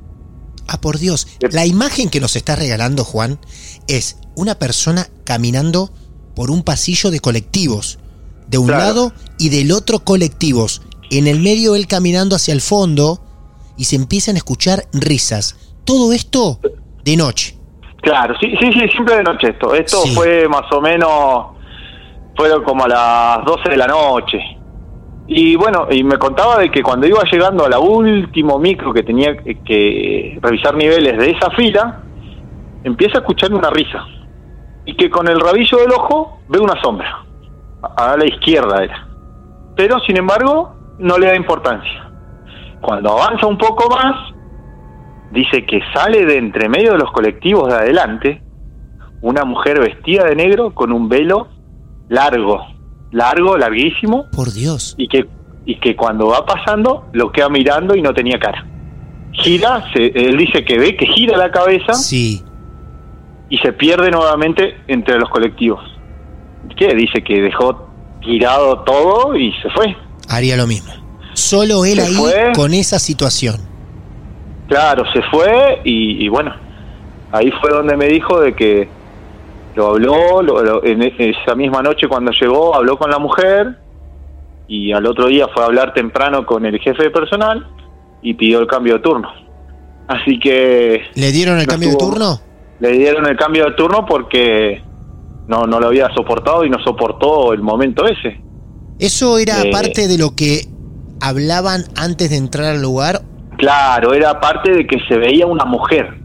[0.68, 1.28] Ah, por Dios.
[1.52, 3.38] La imagen que nos está regalando Juan
[3.86, 5.90] es una persona caminando
[6.34, 7.98] por un pasillo de colectivos.
[8.48, 8.82] de un Claro.
[8.84, 10.80] lado y del otro colectivos.
[11.10, 13.20] En el medio él caminando hacia el fondo
[13.76, 15.56] y se empiezan a escuchar risas.
[15.84, 16.60] Todo esto
[17.04, 17.56] de noche.
[18.02, 19.74] Claro, sí, sí, sí, siempre de noche esto.
[19.74, 20.14] Esto Sí.
[20.14, 21.55] fue más o menos,
[22.36, 24.38] fueron como a las 12 de la noche.
[25.26, 29.02] Y bueno, y me contaba de que cuando iba llegando a la último micro que
[29.02, 32.02] tenía que- revisar niveles de esa fila,
[32.84, 34.04] empieza a escuchar una risa.
[34.84, 37.24] Y que con el rabillo del ojo ve una sombra.
[37.96, 39.08] A la izquierda era.
[39.74, 42.08] Pero sin embargo, no le da importancia.
[42.80, 44.32] Cuando avanza un poco más,
[45.32, 48.42] dice que sale de entre medio de los colectivos de adelante
[49.22, 51.48] una mujer vestida de negro con un velo
[52.08, 52.64] largo,
[53.12, 54.94] largo, larguísimo, Por Dios.
[54.98, 55.26] y que,
[55.64, 58.64] y que cuando va pasando lo queda mirando y no tenía cara.
[59.32, 62.42] Gira, se- él dice que ve que gira la cabeza Sí.
[63.50, 65.80] y se pierde nuevamente entre los colectivos.
[66.76, 66.94] ¿Qué?
[66.94, 67.88] Dice que dejó
[68.22, 69.96] tirado todo y se fue.
[70.28, 70.92] Haría lo mismo.
[71.34, 72.52] Solo él Se ahí fue.
[72.54, 73.56] con esa situación.
[74.68, 76.52] Claro, se fue y, y bueno,
[77.30, 78.88] ahí fue donde me dijo de que
[79.76, 83.76] lo habló, lo- lo- en e- esa misma noche cuando llegó habló con la mujer
[84.68, 87.66] y al otro día fue a hablar temprano con el jefe de personal
[88.22, 89.28] y pidió el cambio de turno.
[90.08, 92.40] Así que ¿Le dieron el No cambio de turno?
[92.80, 94.82] le dieron el cambio de turno porque
[95.46, 98.40] no, no lo había soportado y no soportó el momento ese.
[98.98, 99.70] ¿Eso era Eh.
[99.70, 100.66] parte de lo que
[101.20, 103.22] hablaban antes de entrar al lugar?
[103.58, 106.18] Claro, era parte de que se veía una mujer.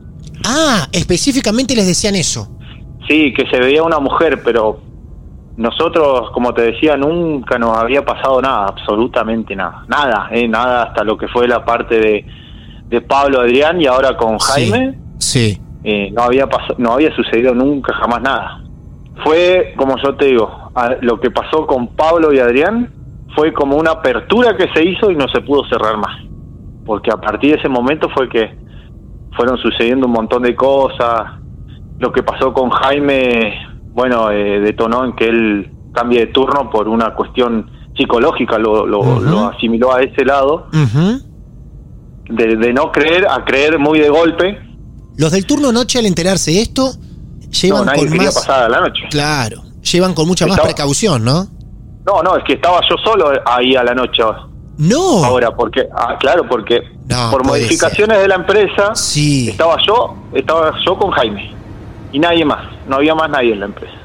[0.46, 2.48] Ah, específicamente les decían eso.
[3.08, 4.80] Sí, que se veía una mujer, pero
[5.58, 9.84] nosotros, como te decía, nunca nos había pasado nada, absolutamente nada.
[9.88, 12.26] Nada, eh, nada hasta lo que fue la parte de,
[12.88, 15.60] de Pablo Adrián y ahora con Jaime, Sí.
[15.84, 18.62] eh, no, había no había sucedido nunca, jamás nada.
[19.24, 22.92] Fue, como yo te digo, a- lo que pasó con Pablo y Adrián
[23.36, 26.18] fue como una apertura que se hizo y no se pudo cerrar más.
[26.86, 28.56] Porque a partir de ese momento fue que
[29.36, 31.41] fueron sucediendo un montón de cosas.
[32.02, 33.54] Lo que pasó con Jaime,
[33.94, 39.48] bueno, eh, detonó en que él cambie de turno por una cuestión psicológica, lo, lo,
[39.50, 40.66] asimiló a ese lado,
[42.28, 44.58] de, de no creer a creer muy de golpe.
[45.16, 46.92] Los del turno noche al enterarse de esto
[47.62, 49.04] llevan no, nadie con más pasar a la noche.
[49.12, 51.46] claro, llevan con mucha más precaución, ¿no?
[52.04, 54.24] No, no, es que estaba yo solo ahí a la noche
[54.80, 55.24] No.
[55.24, 59.50] ahora, porque, ah, claro, porque No, por modificaciones de la empresa Sí.
[59.50, 61.61] estaba yo, estaba yo con Jaime
[62.12, 63.96] y nadie más, no había más nadie en la empresa,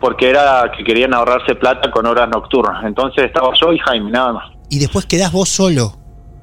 [0.00, 4.32] porque era que querían ahorrarse plata con horas nocturnas, entonces estaba yo y Jaime, nada
[4.34, 4.52] más.
[4.70, 5.92] Y después quedás vos solo.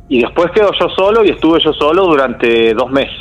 [0.10, 3.18] Y después quedo yo solo y estuve yo solo durante dos meses,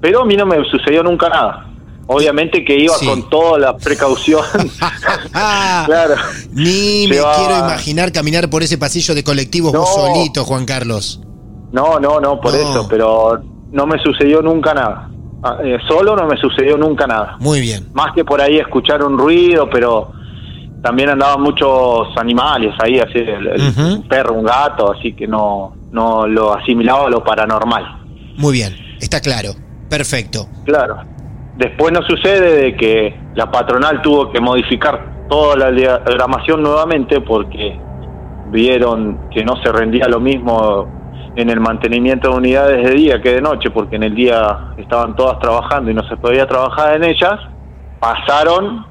[0.00, 1.66] pero a mí no me sucedió nunca nada.
[2.12, 3.06] Obviamente que iba Sí.
[3.06, 4.42] con toda la precaución.
[5.32, 6.14] claro.
[6.52, 11.20] Ni me Llevaba- quiero imaginar caminar por ese pasillo de colectivos vos solito, Juan Carlos.
[11.72, 12.58] No, no, no, por No.
[12.58, 15.08] eso, pero no me sucedió nunca nada.
[15.42, 17.36] Ah, eh, solo no me sucedió nunca nada.
[17.40, 17.88] Muy bien.
[17.94, 20.12] Más que por ahí escuchar un ruido, pero
[20.82, 23.48] también andaban muchos animales ahí, así, el,
[23.78, 27.84] un perro, un gato, así que no, no lo asimilaba a lo paranormal.
[28.36, 28.76] Muy bien.
[29.00, 29.50] Está claro.
[29.88, 30.46] Perfecto.
[30.64, 31.02] Claro.
[31.56, 37.78] Después no sucede de que la patronal tuvo que modificar toda la diagramación nuevamente porque
[38.50, 40.99] vieron que no se rendía lo mismo
[41.36, 45.14] en el mantenimiento de unidades de día que de noche, porque en el día estaban
[45.16, 47.38] todas trabajando y no se podía trabajar en ellas,
[48.00, 48.86] pasaron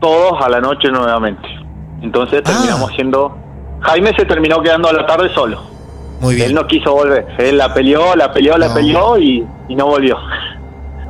[0.00, 1.48] todos a la noche nuevamente.
[2.02, 2.50] Entonces Ah.
[2.50, 3.36] terminamos siendo...
[3.80, 5.60] Jaime se terminó quedando a la tarde solo.
[6.20, 6.48] Muy bien.
[6.48, 7.26] Él no quiso volver.
[7.38, 8.74] Él la peleó, la peleó, la No.
[8.74, 10.16] peleó y, y no volvió.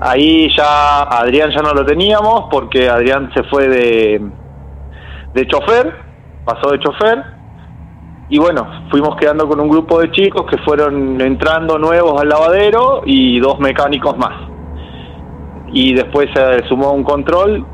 [0.01, 4.23] Ahí ya Adrián ya no lo teníamos porque Adrián se fue de,
[5.35, 5.95] de chofer,
[6.45, 7.25] pasó de chofer.
[8.29, 13.03] Y bueno, fuimos quedando con un grupo de chicos que fueron entrando nuevos al lavadero
[13.05, 14.49] y dos mecánicos más.
[15.73, 17.67] Y después se sumó un control,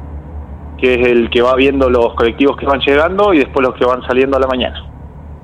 [0.78, 3.84] que es el que va viendo los colectivos que van llegando y después los que
[3.84, 4.90] van saliendo a la mañana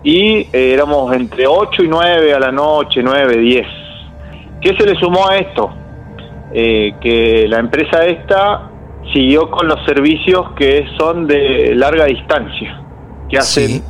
[0.06, 3.66] y eh, éramos entre 8 y 9 a la noche, 9, 10.
[4.60, 5.68] ¿Qué se le sumó a esto?
[6.52, 8.70] Eh, que la empresa esta
[9.12, 12.80] siguió con los servicios que son de larga distancia,
[13.28, 13.82] que hacen Sí.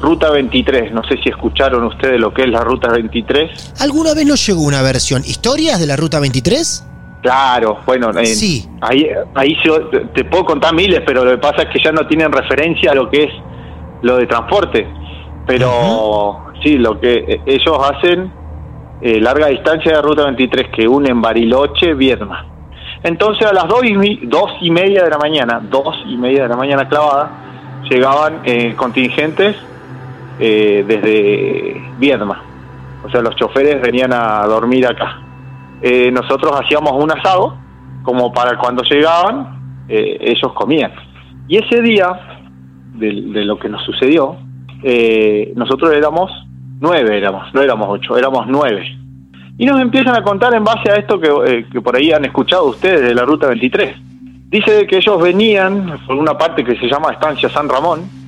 [0.00, 0.92] Ruta 23.
[0.92, 3.74] No sé si escucharon ustedes lo que es la Ruta 23.
[3.80, 5.22] ¿Alguna vez nos llegó una versión?
[5.24, 6.86] ¿Historias de la Ruta 23?
[7.22, 8.66] Claro, bueno, en- Sí.
[8.80, 12.06] ahí, ahí yo te- puedo contar miles, pero lo que pasa es que ya no
[12.06, 13.30] tienen referencia a lo que es
[14.02, 14.86] lo de transporte.
[15.46, 18.32] Pero sí, lo que eh, ellos hacen,
[19.02, 22.46] eh, larga distancia de Ruta 23, que unen Bariloche, Viedma.
[23.02, 26.48] Entonces a las dos y, dos y media de la mañana, dos y media de
[26.48, 29.56] la mañana clavada, llegaban eh, contingentes
[30.40, 32.42] eh, desde Viedma.
[33.04, 35.20] O sea, los choferes venían a dormir acá.
[35.82, 37.56] Eh, nosotros hacíamos un asado,
[38.02, 40.92] como para cuando llegaban, eh, ellos comían.
[41.48, 42.08] Y ese día,
[42.94, 43.12] de,
[43.44, 44.36] lo que nos sucedió,
[44.82, 46.30] eh, nosotros éramos
[46.80, 48.84] nueve, éramos, no éramos ocho, éramos nueve.
[49.58, 52.24] Y nos empiezan a contar en base a esto que, eh, que por ahí han
[52.24, 53.96] escuchado ustedes de la Ruta 23.
[54.48, 58.19] Dice que ellos venían por una parte que se llama Estancia San Ramón,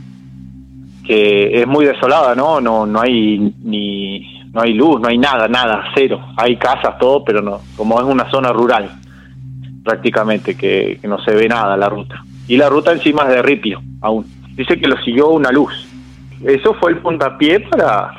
[1.04, 2.60] que es muy desolada, ¿no?
[2.60, 6.20] No, no hay ni no hay luz, no hay nada, nada, cero.
[6.36, 8.90] Hay casas, todo, pero no, como es una zona rural,
[9.82, 12.22] prácticamente, que, que no se ve nada la ruta.
[12.48, 14.26] Y la ruta encima es de ripio, aún.
[14.54, 15.72] Dice que lo siguió una luz.
[16.44, 18.12] Eso fue el puntapié para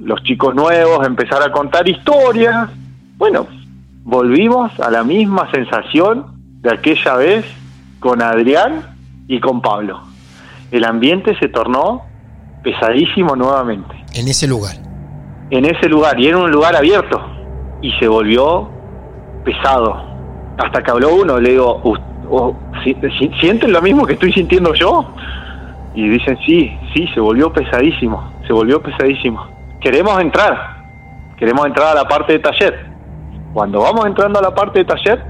[0.00, 2.70] los chicos nuevos empezar a contar historias.
[3.16, 3.46] Bueno,
[4.04, 6.26] volvimos a la misma sensación
[6.62, 7.44] de aquella vez
[8.00, 8.82] con Adrián
[9.26, 10.00] y con Pablo.
[10.70, 12.02] El ambiente se tornó
[12.62, 14.76] pesadísimo nuevamente En ese lugar.
[15.50, 17.20] en ese lugar y era un lugar abierto
[17.80, 18.68] y se volvió
[19.44, 19.96] pesado.
[20.58, 22.54] Hasta que habló uno, le digo, "Us- o-
[22.84, 25.06] si- si- ¿sienten lo mismo que estoy sintiendo yo?
[25.94, 29.46] Y dicen, sí, sí, se volvió pesadísimo, se volvió pesadísimo.
[29.80, 30.84] Queremos entrar,
[31.38, 32.86] queremos entrar a la parte de taller.
[33.54, 35.24] Cuando vamos entrando a la parte de taller,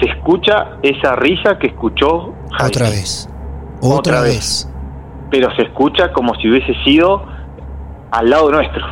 [0.00, 3.28] se escucha esa risa que escuchó Javier Otra vez.
[3.80, 4.34] Otra, Otra vez.
[4.34, 4.69] vez.
[5.30, 7.24] Pero se escucha como si hubiese sido
[8.10, 8.84] al lado nuestro.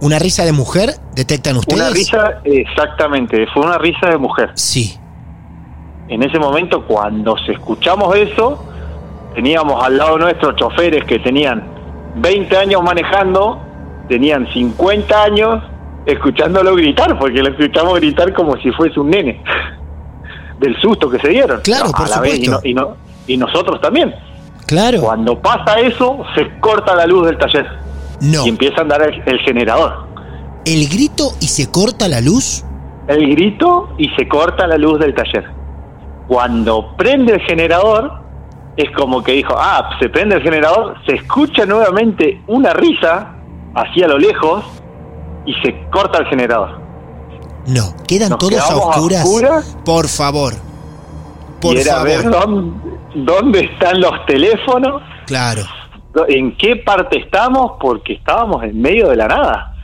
[0.00, 0.90] ¿Una risa de mujer?
[1.14, 1.80] ¿Detectan ustedes?
[1.80, 4.50] Una risa, exactamente, fue una risa de mujer.
[4.54, 4.96] Sí.
[6.08, 8.64] En ese momento, cuando se escuchamos eso,
[9.34, 11.64] teníamos al lado nuestro choferes que tenían
[12.16, 13.60] 20 años manejando,
[14.08, 15.62] tenían 50 años
[16.06, 19.42] escuchándolo gritar, porque lo escuchamos gritar como si fuese un nene,
[20.60, 21.60] del susto que se dieron.
[21.62, 22.68] Claro, A por la vez, y, no- supuesto.
[22.68, 22.96] y, no-
[23.26, 24.14] y nosotros también.
[24.68, 25.00] Claro.
[25.00, 27.66] Cuando pasa eso, se corta la luz del taller
[28.20, 28.46] No.
[28.46, 30.06] y empieza a andar el, el generador.
[30.64, 32.64] El grito y se corta la luz.
[33.08, 35.44] El grito y se corta la luz del taller.
[36.28, 38.12] Cuando prende el generador,
[38.76, 43.34] es como que dijo, ah, se prende el generador, se escucha nuevamente una risa
[43.74, 44.62] hacia lo lejos
[45.46, 46.78] y se corta el generador.
[47.66, 47.94] No.
[48.06, 49.24] ¿Quedan Nos todos a quedamos a oscuras?
[49.24, 49.76] oscuras.
[49.84, 50.54] Por favor.
[51.60, 52.64] Por y era favor.
[53.14, 55.62] Dónde están los teléfonos, Claro.
[56.28, 59.74] en qué parte estamos, porque estábamos en medio de la nada.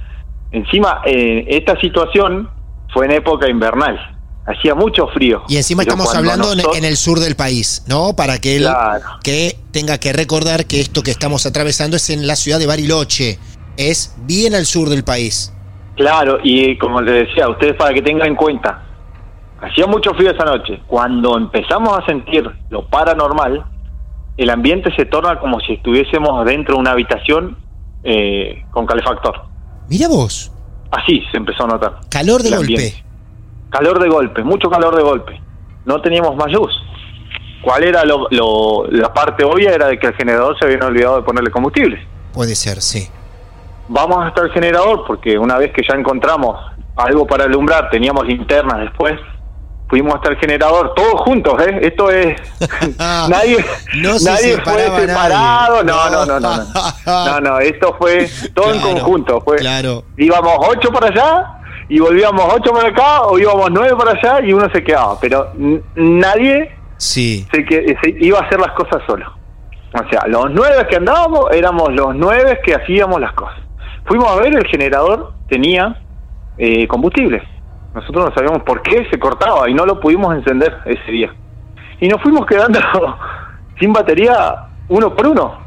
[0.53, 2.49] Encima, eh, esta situación
[2.93, 3.99] fue en época invernal.
[4.47, 5.43] Hacía mucho frío.
[5.49, 8.15] Y encima Pero estamos hablando en- nosotros- en el sur del país, ¿no?
[8.15, 9.05] Para que él Claro.
[9.23, 13.39] que tenga que recordar que esto que estamos atravesando es en la ciudad de Bariloche.
[13.79, 15.51] Es bien al sur del país.
[15.97, 18.83] Claro, y como les decía, ustedes para que tengan en cuenta,
[19.65, 20.81] hacía mucho frío esa noche.
[20.87, 23.65] Cuando empezamos a sentir lo paranormal,
[24.37, 27.57] el ambiente se torna como si estuviésemos dentro de una habitación
[28.03, 29.43] eh, con calefactor.
[29.89, 30.51] Mira vos.
[30.91, 32.01] Así se empezó a notar.
[32.11, 32.73] Calor de golpe.
[32.75, 33.05] ambiente.
[33.71, 35.41] Calor de golpe, mucho calor de golpe.
[35.85, 36.71] No teníamos más luz.
[37.63, 39.71] ¿Cuál era lo, lo- la parte obvia?
[39.73, 42.07] Era de que el generador se habían olvidado de ponerle combustible.
[42.33, 43.09] Puede ser, sí.
[43.89, 46.59] vamos hasta el generador porque una vez que ya encontramos
[46.97, 49.15] algo para alumbrar, teníamos linternas después,
[49.89, 51.79] fuimos hasta el generador, todos juntos, ¿eh?
[51.83, 52.37] Esto es...
[52.99, 53.65] nadie
[53.97, 56.11] No se nadie fue separado, nadie.
[56.11, 56.65] no, no, no, no, no,
[57.07, 59.57] no, no, esto fue todo en conjunto, fue...
[59.59, 60.05] Claro.
[60.17, 64.53] Íbamos ocho para allá y volvíamos ocho para acá o íbamos nueve para allá y
[64.53, 65.53] uno se quedaba, pero
[65.95, 67.47] nadie Sí.
[67.53, 69.27] se, que, se iba a hacer las cosas solo.
[69.93, 73.61] O sea, los nueve que andábamos éramos los nueve que hacíamos las cosas.
[74.07, 76.01] Fuimos a ver, el generador tenía
[76.59, 77.43] eh, combustible.
[77.95, 81.33] Nosotros no sabíamos por qué se cortaba y no lo pudimos encender ese día.
[82.01, 82.79] Y nos fuimos quedando
[83.79, 85.63] sin batería uno por uno.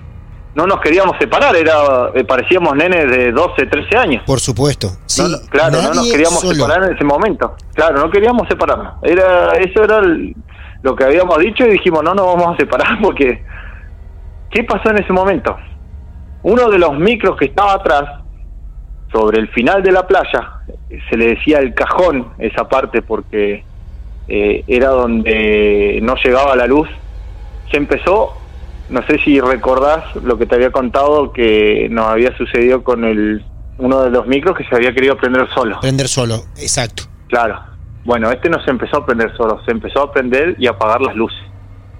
[0.56, 4.24] No nos queríamos separar, era eh, parecíamos nenes de 12, 13 años.
[4.26, 4.90] Por supuesto.
[5.06, 5.22] Sí.
[5.22, 6.56] No, claro, no nos queríamos solo.
[6.66, 7.56] separar en ese momento.
[7.76, 8.96] Claro, no queríamos separarnos.
[9.04, 10.36] Era, eso era el-
[10.82, 13.44] lo que habíamos dicho y dijimos, no nos vamos a separar porque...
[14.50, 15.56] ¿Qué pasó en ese momento?
[16.44, 18.04] Uno de los micros que estaba atrás,
[19.18, 20.62] sobre el final de la playa,
[21.10, 23.64] se le decía el cajón, esa parte, porque
[24.28, 26.88] eh, era donde no llegaba la luz,
[27.72, 28.34] se empezó,
[28.90, 33.44] no sé si recordás lo que te había contado que nos había sucedido con el
[33.80, 35.80] uno de los micros que se había querido prender solo.
[35.82, 37.04] Prender solo, exacto.
[37.28, 37.60] Claro.
[38.06, 41.16] Bueno, este no se empezó a prender solo, se empezó a prender y apagar las
[41.16, 41.40] luces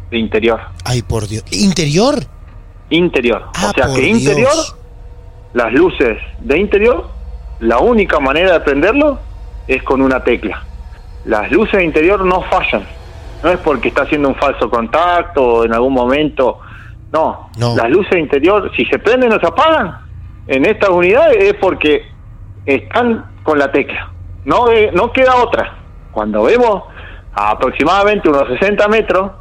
[0.10, 0.60] de interior.
[0.86, 1.44] Ay, por Dios.
[1.52, 2.16] ¿Interior?
[2.90, 3.44] Interior.
[3.56, 4.76] Ah, o sea que interior, Dios.
[5.54, 7.08] Las luces de interior,
[7.60, 9.20] la única manera de prenderlo
[9.68, 10.64] es con una tecla.
[11.26, 12.86] Las luces de interior no fallan.
[13.44, 16.60] No es porque está haciendo un falso contacto o en algún momento
[17.12, 17.76] No, No.
[17.76, 19.98] las luces interior, si se prenden o se apagan
[20.48, 22.06] en estas unidades es porque
[22.66, 24.10] están con la tecla.
[24.46, 25.76] No, eh, no queda otra.
[26.12, 26.84] Cuando vemos
[27.34, 29.32] a aproximadamente unos 60 metros,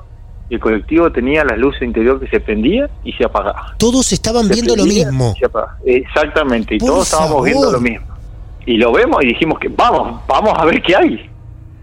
[0.48, 3.74] el colectivo tenía las luces interior que se prendía y se apagaba.
[3.78, 5.34] Todos estaban Se viendo lo mismo.
[5.84, 8.06] Exactamente, y Por todos estábamos viendo lo mismo.
[8.64, 11.30] Y lo vemos y dijimos que vamos, vamos a ver qué hay.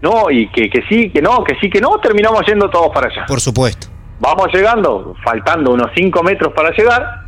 [0.02, 3.08] No, y que, que sí, que no, que sí, que no, terminamos yendo todos para
[3.08, 3.24] allá.
[3.26, 3.86] Por supuesto.
[4.20, 7.22] Vamos llegando, faltando unos 5 metros para llegar,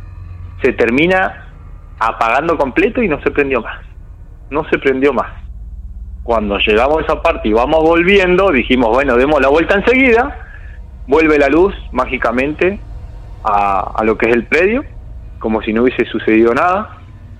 [0.61, 1.47] se termina
[1.99, 3.83] apagando completo y no se prendió más.
[4.49, 5.31] No se prendió más.
[6.23, 10.46] Cuando llegamos a esa parte y vamos volviendo, dijimos, bueno, demos la vuelta enseguida,
[11.07, 12.79] vuelve la luz mágicamente
[13.43, 14.83] a, a lo que es el predio,
[15.39, 16.97] como si no hubiese sucedido nada.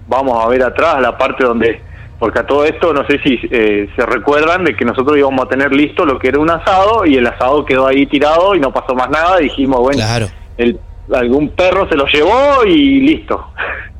[0.07, 1.81] Vamos a ver atrás la parte donde,
[2.17, 5.49] porque a todo esto no sé si eh, se recuerdan de que nosotros íbamos a
[5.49, 8.71] tener listo lo que era un asado y el asado quedó ahí tirado y no
[8.71, 9.37] pasó más nada.
[9.37, 10.27] Dijimos, bueno, Claro.
[10.57, 10.79] el,
[11.13, 13.47] algún perro se lo llevó y listo.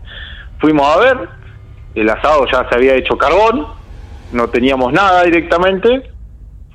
[0.59, 1.29] Fuimos a ver,
[1.95, 3.65] el asado ya se había hecho carbón,
[4.31, 6.09] no teníamos nada directamente.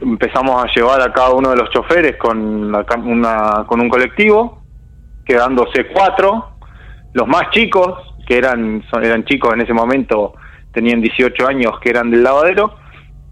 [0.03, 2.75] Empezamos a llevar a cada uno de los choferes con,
[3.07, 4.63] una, con un colectivo,
[5.25, 6.49] quedándose cuatro.
[7.13, 7.95] Los más chicos,
[8.27, 10.35] que eran, son- eran chicos en ese momento,
[10.73, 12.75] tenían 18 años, que eran del lavadero,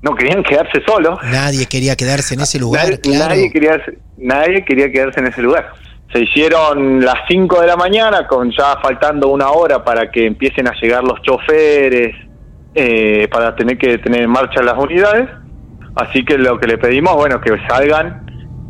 [0.03, 1.19] no querían quedarse solos.
[1.25, 3.29] Nadie quería quedarse en ese lugar, Nadie, claro.
[3.35, 3.83] nadie quería,
[4.19, 5.73] nadie quería quedarse en ese lugar.
[6.13, 10.67] Se hicieron las 5 de la mañana, con ya faltando una hora para que empiecen
[10.69, 12.15] a llegar los choferes,
[12.75, 15.29] eh, para tener que tener en marcha las unidades.
[15.95, 18.27] Así que lo que le pedimos, bueno, que salgan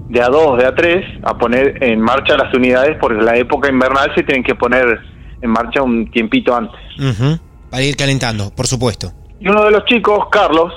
[0.09, 3.69] de a dos, de a tres, a poner en marcha las unidades, porque la época
[3.69, 4.99] invernal se tienen que poner
[5.41, 6.81] en marcha un tiempito antes.
[7.71, 9.13] Para ir calentando, por supuesto.
[9.39, 10.73] Y uno de los chicos, Carlos,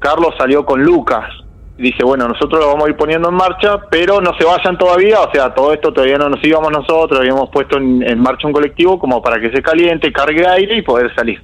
[0.00, 1.24] Carlos salió con Lucas.
[1.78, 5.20] Dice, bueno, nosotros lo vamos a ir poniendo en marcha, pero no se vayan todavía,
[5.20, 8.54] o sea, todo esto todavía no nos íbamos nosotros, habíamos puesto en, en marcha un
[8.54, 11.40] colectivo como para que se caliente, cargue aire y poder salir.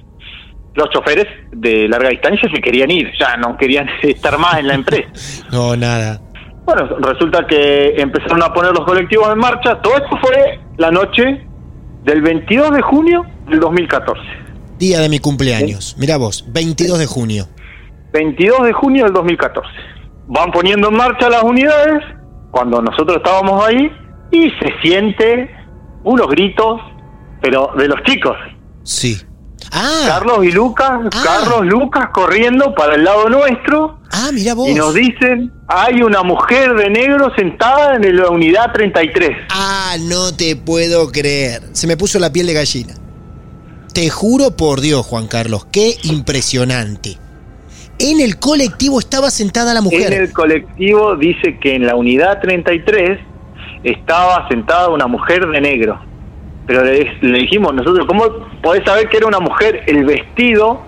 [0.75, 4.73] Los choferes de larga distancia se querían ir, ya no querían estar más en la
[4.75, 5.09] empresa.
[5.51, 6.19] No, nada.
[6.65, 9.81] Bueno, resulta que empezaron a poner los colectivos en marcha.
[9.81, 11.45] Todo esto fue la noche
[12.05, 14.21] del 22 de junio del 2014.
[14.79, 15.95] Día de mi cumpleaños.
[15.99, 17.47] Mirá vos, 22 de junio.
[18.13, 19.69] 22 de junio del 2014.
[20.27, 22.03] Van poniendo en marcha las unidades
[22.51, 23.91] cuando nosotros estábamos ahí
[24.31, 25.49] y se siente
[26.03, 26.79] unos gritos,
[27.41, 28.37] pero de los chicos.
[28.83, 29.17] Sí.
[29.75, 30.91] Ah, Carlos y Lucas,
[31.23, 34.69] Carlos, Lucas corriendo para el lado nuestro ah, mirá vos.
[34.69, 39.31] y nos dicen, hay una mujer de negro sentada en la unidad 33.
[39.49, 41.63] Ah, no te puedo creer.
[41.71, 42.93] Se me puso la piel de gallina.
[43.93, 47.17] Te juro por Dios, Juan Carlos, qué impresionante.
[47.97, 50.13] En el colectivo estaba sentada la mujer.
[50.13, 53.19] En el colectivo dice que en la unidad 33
[53.83, 56.12] estaba sentada una mujer de negro.
[56.65, 58.23] Pero le, le dijimos nosotros, ¿cómo
[58.61, 59.83] podés saber que era una mujer?
[59.87, 60.81] El vestido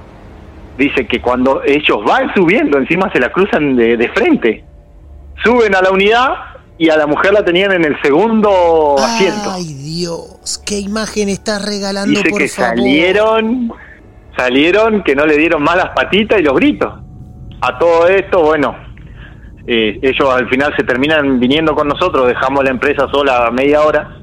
[0.78, 4.64] dice que cuando ellos van subiendo, encima se la cruzan de, de frente.
[5.44, 6.30] Suben a la unidad
[6.78, 9.52] y a la mujer la tenían en el segundo asiento.
[9.54, 12.78] Ay, Dios, qué imagen estás regalando, Dice por que favor.
[12.78, 13.72] salieron,
[14.38, 16.94] salieron, que no le dieron más las patitas y los gritos.
[17.62, 18.76] A todo esto, bueno,
[19.68, 24.18] eh, ellos al final se terminan viniendo con nosotros, dejamos la empresa sola media hora.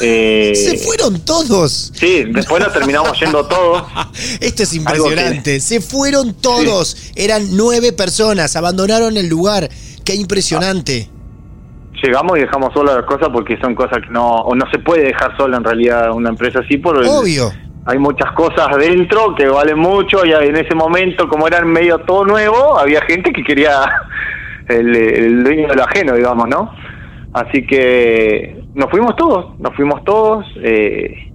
[0.00, 1.92] Eh, Se fueron todos.
[1.94, 3.82] Sí, después nos terminamos yendo todos.
[4.40, 5.60] Esto es impresionante.
[5.60, 7.12] Se fueron todos.
[7.16, 8.56] Eran nueve personas.
[8.56, 9.68] Abandonaron el lugar.
[10.04, 11.10] Qué impresionante.
[12.02, 15.04] Llegamos y dejamos sola las cosas porque son cosas que no, o no se puede
[15.06, 17.50] dejar sola en realidad una empresa así por Obvio.
[17.86, 21.98] hay muchas cosas dentro que valen mucho y en ese momento como era en medio
[22.00, 23.80] todo nuevo había gente que quería
[24.68, 26.70] el, el dueño de lo ajeno digamos no
[27.42, 31.32] así que nos fuimos todos nos fuimos todos eh,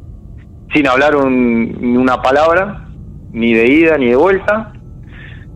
[0.74, 2.88] sin hablar un- una palabra
[3.32, 4.74] ni de ida ni de vuelta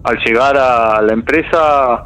[0.04, 2.06] al llegar a la empresa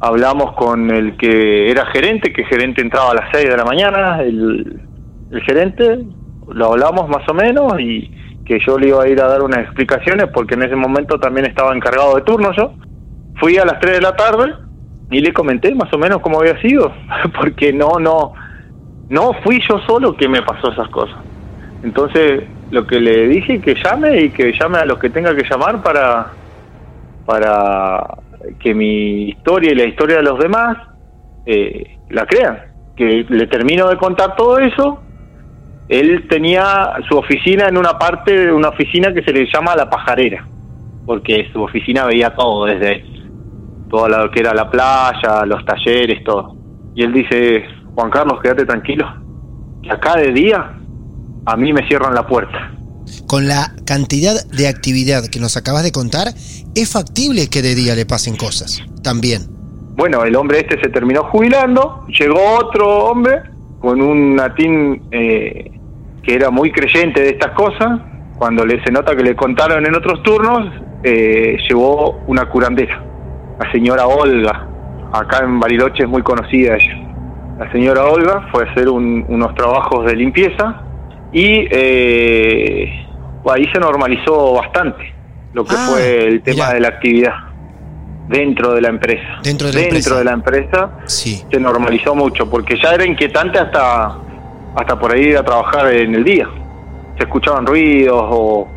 [0.00, 4.22] hablamos con el que era gerente que gerente entraba a las 6 de la mañana
[4.22, 4.80] el,
[5.32, 6.04] el gerente
[6.48, 8.10] lo hablamos más o menos y
[8.44, 11.46] que yo le iba a ir a dar unas explicaciones porque en ese momento también
[11.46, 12.74] estaba encargado de turno yo.
[13.40, 14.44] Fui a las 3 de la tarde
[15.10, 16.92] y le comenté más o menos cómo había sido,
[17.38, 18.32] porque no, no,
[19.08, 21.18] no fui yo solo que me pasó esas cosas.
[21.82, 25.44] Entonces lo que le dije que llame y que llame a los que tenga que
[25.48, 26.32] llamar para,
[27.24, 28.18] para
[28.58, 30.76] que mi historia y la historia de los demás
[31.44, 32.58] eh, la crean.
[32.96, 35.02] Que le termino de contar todo eso
[35.88, 40.46] él tenía su oficina en una parte una oficina que se le llama la pajarera,
[41.04, 43.04] porque su oficina veía todo desde
[43.88, 46.56] todo lo que era la playa, los talleres, todo.
[46.94, 47.64] Y él dice,
[47.94, 49.06] Juan Carlos, quédate tranquilo,
[49.82, 50.76] que acá de día
[51.44, 52.72] a mí me cierran la puerta.
[53.26, 56.28] Con la cantidad de actividad que nos acabas de contar,
[56.74, 58.82] es factible que de día le pasen cosas.
[59.02, 59.46] También.
[59.96, 63.42] Bueno, el hombre este se terminó jubilando, llegó otro hombre
[63.80, 65.70] con un latín eh,
[66.22, 68.00] que era muy creyente de estas cosas.
[68.36, 70.70] Cuando le se nota que le contaron en otros turnos,
[71.02, 73.02] eh, llevó una curandera,
[73.58, 74.66] la señora Olga.
[75.12, 76.96] Acá en Bariloche es muy conocida ella.
[77.58, 80.82] La señora Olga fue a hacer un- unos trabajos de limpieza
[81.32, 83.06] y eh,
[83.50, 85.14] ahí se normalizó bastante
[85.54, 86.74] lo que Ah, fue el tema mirá.
[86.74, 87.32] de la actividad
[88.28, 89.38] dentro de la empresa.
[89.42, 90.18] Dentro de la empresa.
[90.18, 91.42] de la empresa Sí.
[91.50, 94.18] se normalizó mucho porque ya era inquietante hasta
[94.74, 96.46] hasta por ahí ir a trabajar en el día.
[97.16, 98.68] Se escuchaban ruidos o,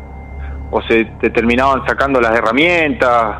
[0.70, 3.36] o se te terminaban sacando las herramientas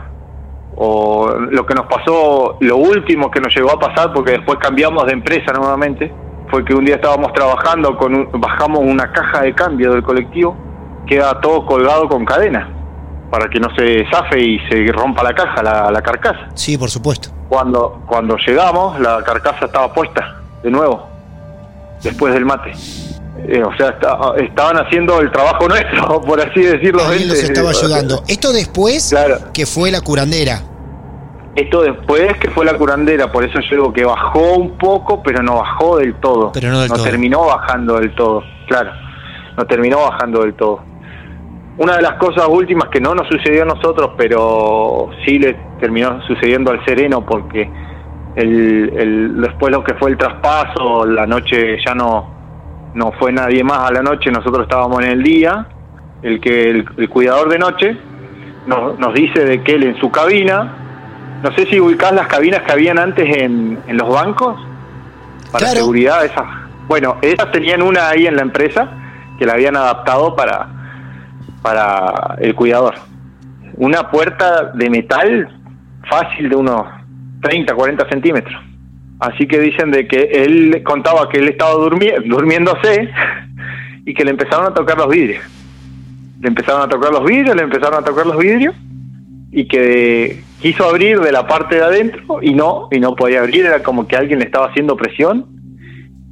[0.77, 5.05] o lo que nos pasó, lo último que nos llegó a pasar porque después cambiamos
[5.07, 6.13] de empresa nuevamente
[6.51, 10.57] fue que un día estábamos trabajando con un- bajamos una caja de cambio del colectivo
[11.07, 12.69] queda todo colgado con cadena
[13.31, 16.49] para que no se zafe y se rompa la caja, la, la carcasa.
[16.55, 17.29] Sí, por supuesto.
[17.49, 21.07] Cuando, cuando llegamos, la carcasa estaba puesta de nuevo,
[22.03, 22.73] después del mate.
[23.49, 27.03] Eh, o sea, esta- estaban haciendo el trabajo nuestro, por así decirlo.
[27.05, 28.23] Alguien los estaba ayudando.
[28.29, 29.37] Esto después Claro.
[29.53, 30.61] que fue la curandera.
[31.57, 35.43] Esto después que fue la curandera, por eso yo digo que bajó un poco, pero
[35.43, 36.53] no bajó del todo.
[36.53, 37.03] Pero no del todo.
[37.03, 38.93] terminó bajando del todo, claro.
[39.57, 40.81] No terminó bajando del todo.
[41.79, 46.21] Una de las cosas últimas que no nos sucedió a nosotros, pero sí le terminó
[46.27, 47.69] sucediendo al Sereno, porque
[48.37, 52.33] el, el- después lo que fue el traspaso, la noche ya no,
[52.95, 55.67] no fue nadie más a la noche, nosotros estábamos en el día,
[56.23, 57.97] el que el, el cuidador de noche
[58.67, 60.73] nos, nos dice de que él en su cabina,
[61.43, 64.57] no sé si ubicás las cabinas que habían antes en, en los bancos
[65.51, 65.81] para Claro.
[65.81, 66.45] seguridad, esas.
[66.89, 68.91] Bueno, ellas tenían una ahí en la empresa
[69.39, 70.69] que la habían adaptado para,
[71.63, 72.95] para el cuidador.
[73.77, 75.49] Una puerta de metal
[76.09, 76.83] fácil de unos
[77.43, 78.63] 30, 40 centímetros.
[79.21, 83.11] Así que dicen de que él contaba que él estaba durmi- durmiéndose
[84.07, 85.43] y que le empezaron a tocar los vidrios.
[86.41, 88.75] Le empezaron a tocar los vidrios, le empezaron a tocar los vidrios
[89.53, 93.67] y que quiso abrir de la parte de adentro y no, y no podía abrir,
[93.67, 95.47] era como que alguien le estaba haciendo presión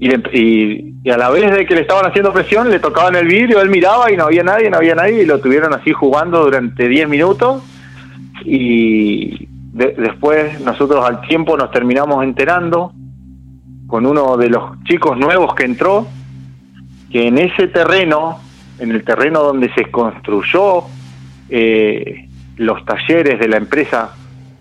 [0.01, 3.17] y, le- y, y a la vez de que le estaban haciendo presión le tocaban
[3.17, 5.93] el vidrio, él miraba y no había nadie, no había nadie y lo tuvieron así
[5.93, 7.63] jugando durante 10 minutos
[8.45, 12.93] y de- después nosotros al tiempo nos terminamos enterando
[13.87, 16.07] con uno de los chicos nuevos que entró
[17.11, 18.39] que en ese terreno,
[18.79, 20.85] en el terreno donde se construyó
[21.49, 24.11] eh, los talleres de la empresa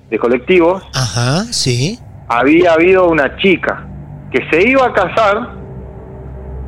[0.10, 2.00] de colectivos, Ajá, sí.
[2.30, 3.86] había habido una chica
[4.32, 5.50] que se iba a casar,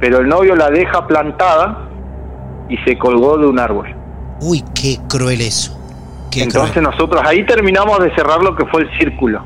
[0.02, 1.88] pero el novio la deja plantada
[2.68, 3.88] y se colgó de un árbol.
[4.42, 5.79] Uy, qué cruel eso.
[6.36, 9.44] Entonces nosotros ahí terminamos de cerrar lo que fue el círculo.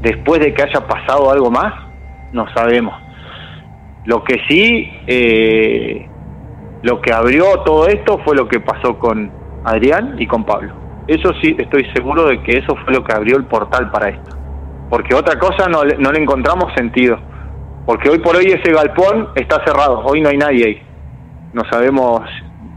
[0.00, 1.72] Después de que haya pasado algo más,
[2.32, 2.94] no sabemos.
[4.04, 6.08] Lo que sí, eh,
[6.82, 9.30] lo que abrió todo esto fue lo que pasó con
[9.64, 10.74] Adrián y con Pablo.
[11.06, 14.36] Eso sí, estoy seguro de que eso fue lo que abrió el portal para esto.
[14.90, 17.18] Porque otra cosa no, no le encontramos sentido.
[17.86, 20.82] Porque hoy por hoy ese galpón está cerrado, hoy no hay nadie ahí.
[21.52, 22.22] No sabemos,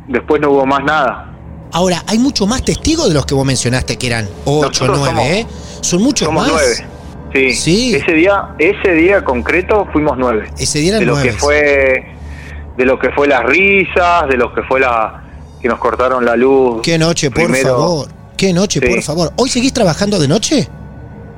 [0.08, 1.27] después no hubo más nada.
[1.74, 5.10] Ahora, hay mucho más testigos de los que vos mencionaste que eran 8, Nosotros 9,
[5.12, 5.48] somos- ¿eh?
[5.82, 6.52] Son muchos Somos más.
[6.54, 6.88] nueve.
[7.34, 7.54] Sí.
[7.54, 7.96] Sí.
[7.96, 10.50] Ese día, ese día concreto fuimos nueve.
[10.58, 11.30] Ese día eran de lo nueve.
[11.30, 12.06] que fue,
[12.78, 15.24] de lo que fue las risas, de lo que fue la
[15.62, 16.82] que nos cortaron la luz.
[16.84, 18.08] Qué noche, por Primero- favor.
[18.38, 18.88] Qué noche, Sí.
[18.88, 19.34] por favor.
[19.36, 20.68] ¿Hoy seguís trabajando de noche?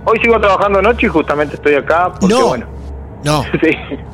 [0.06, 2.48] Hoy sigo trabajando de noche y justamente estoy acá porque No.
[2.48, 2.68] bueno.
[3.24, 3.44] No.
[3.62, 3.70] Sí.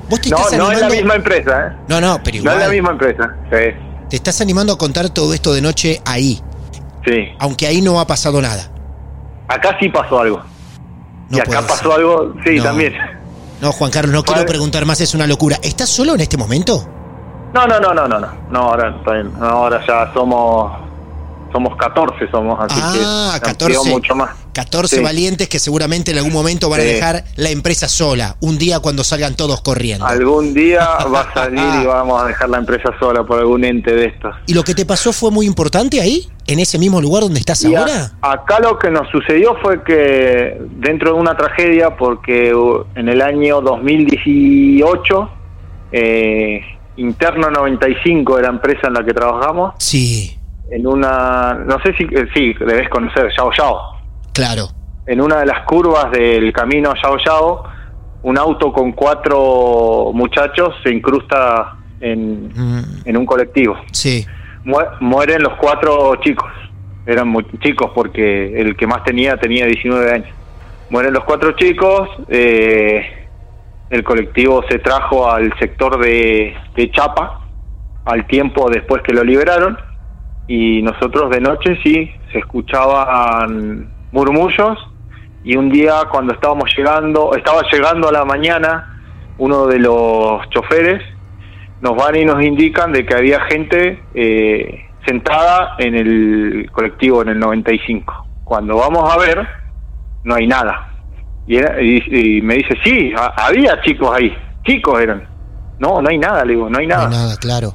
[0.09, 1.75] Vos te no, estás no es la misma empresa, ¿eh?
[1.87, 2.57] No, no, pero No igual.
[2.61, 3.35] es la misma empresa.
[3.51, 3.57] Sí.
[4.09, 6.41] Te estás animando a contar todo esto de noche ahí.
[7.05, 7.29] Sí.
[7.39, 8.71] Aunque ahí no ha pasado nada.
[9.47, 10.41] Acá sí pasó algo.
[11.29, 12.63] No y acá pasó algo, sí, No.
[12.63, 12.93] también.
[13.61, 15.57] No, Juan Carlos, no quiero preguntar más, es una locura.
[15.63, 16.87] ¿Estás solo en este momento?
[17.53, 18.27] No, no, no, no, no, no.
[18.51, 18.91] No, ahora.
[19.39, 20.71] No, ahora ya somos
[21.55, 23.71] somos 14 somos, así Ah, que nos 14.
[23.73, 24.31] quedó mucho más.
[24.51, 25.01] 14 Sí.
[25.01, 29.03] valientes que seguramente en algún momento van a dejar la empresa sola, un día cuando
[29.05, 30.05] salgan todos corriendo.
[30.05, 30.79] Algún día
[31.13, 34.35] va a salir y vamos a dejar la empresa sola por algún ente de estos.
[34.47, 36.27] ¿Y lo que te pasó fue muy importante ahí?
[36.47, 38.11] ¿En ese mismo lugar donde estás Y a- ahora?
[38.21, 43.21] acá lo que nos sucedió fue que dentro de una tragedia, porque uh, en el
[43.21, 45.29] año 2018,
[45.91, 46.61] eh,
[46.97, 50.37] Interno 95 de la empresa en la que trabajamos, Sí,
[50.69, 53.79] en una, no sé si, eh, sí, debes conocer, Yao Yao.
[54.33, 54.67] claro.
[55.07, 57.63] En una de las curvas del camino Yao Yao,
[58.23, 62.51] un auto con cuatro muchachos se incrusta en,
[63.05, 63.77] en un colectivo.
[63.91, 64.25] Sí.
[64.99, 66.51] mueren los cuatro chicos.
[67.05, 70.29] Eran muy chicos porque el que más tenía tenía 19 años.
[70.89, 72.09] Mueren los cuatro chicos.
[72.29, 73.27] Eh,
[73.91, 77.41] el colectivo se trajo al sector de, de Chapa
[78.05, 79.77] al tiempo después que lo liberaron
[80.47, 84.77] y nosotros de noche sí se escuchaban murmullos
[85.43, 88.99] y un día cuando estábamos llegando, estaba llegando a la mañana,
[89.37, 91.01] uno de los choferes
[91.81, 97.29] nos van y nos indican de que había gente eh, sentada en el colectivo en
[97.29, 98.27] el 95.
[98.43, 99.47] Cuando vamos a ver,
[100.23, 100.91] no hay nada.
[101.47, 105.27] Y, y, me dice, sí, había chicos ahí, chicos eran.
[105.77, 107.07] No, no hay nada, le digo, no hay nada.
[107.07, 107.73] No hay nada, claro.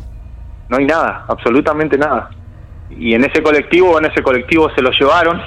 [0.69, 2.31] No hay nada, absolutamente nada.
[2.91, 5.41] Y en ese colectivo, en ese colectivo se lo llevaron,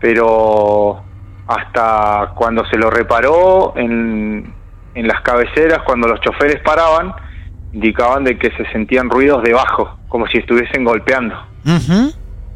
[0.00, 1.02] pero
[1.46, 4.52] hasta cuando se lo reparó en,
[4.94, 7.14] en las cabeceras, cuando los choferes paraban,
[7.72, 11.36] indicaban de que se sentían ruidos debajo, como si estuviesen golpeando.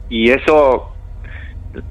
[0.09, 0.93] Y eso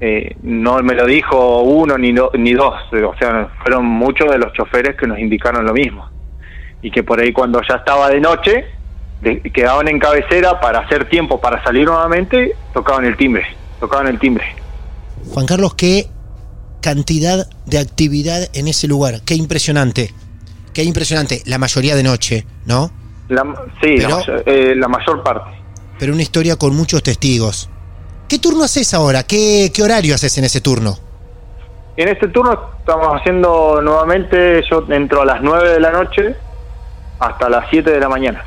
[0.00, 4.52] eh, no me lo dijo uno ni, ni dos, o sea, fueron muchos de los
[4.52, 6.08] choferes que nos indicaron lo mismo.
[6.82, 8.66] Y que por ahí cuando ya estaba de noche,
[9.22, 13.44] quedaban en cabecera para hacer tiempo para salir nuevamente, tocaban el timbre,
[13.78, 14.44] tocaban el timbre.
[15.32, 16.08] Juan Carlos, qué
[16.80, 19.20] cantidad de actividad en ese lugar.
[19.24, 20.12] Qué impresionante.
[20.74, 21.42] Qué impresionante.
[21.46, 22.90] La mayoría de noche, ¿no?
[23.80, 23.94] sí,
[24.46, 25.50] eh, la, mayor, parte.
[25.98, 27.70] Pero una historia con muchos testigos.
[28.28, 29.22] ¿Qué turno haces ahora?
[29.22, 30.98] ¿Qué, ¿Qué horario haces en ese turno?
[31.96, 36.34] En este turno estamos haciendo nuevamente, yo entro a las 9 de la noche
[37.20, 38.44] hasta las 7 de la mañana.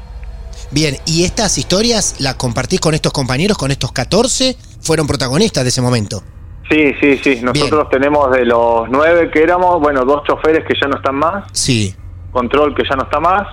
[0.71, 4.57] Bien, ¿y estas historias las compartís con estos compañeros, con estos 14?
[4.81, 6.23] ¿Fueron protagonistas de ese momento?
[6.69, 7.39] Sí, sí, sí.
[7.43, 11.45] Nosotros tenemos de los nueve que éramos, bueno, dos choferes que ya no están más.
[11.51, 11.95] Sí.
[12.31, 13.47] Control que ya no está más.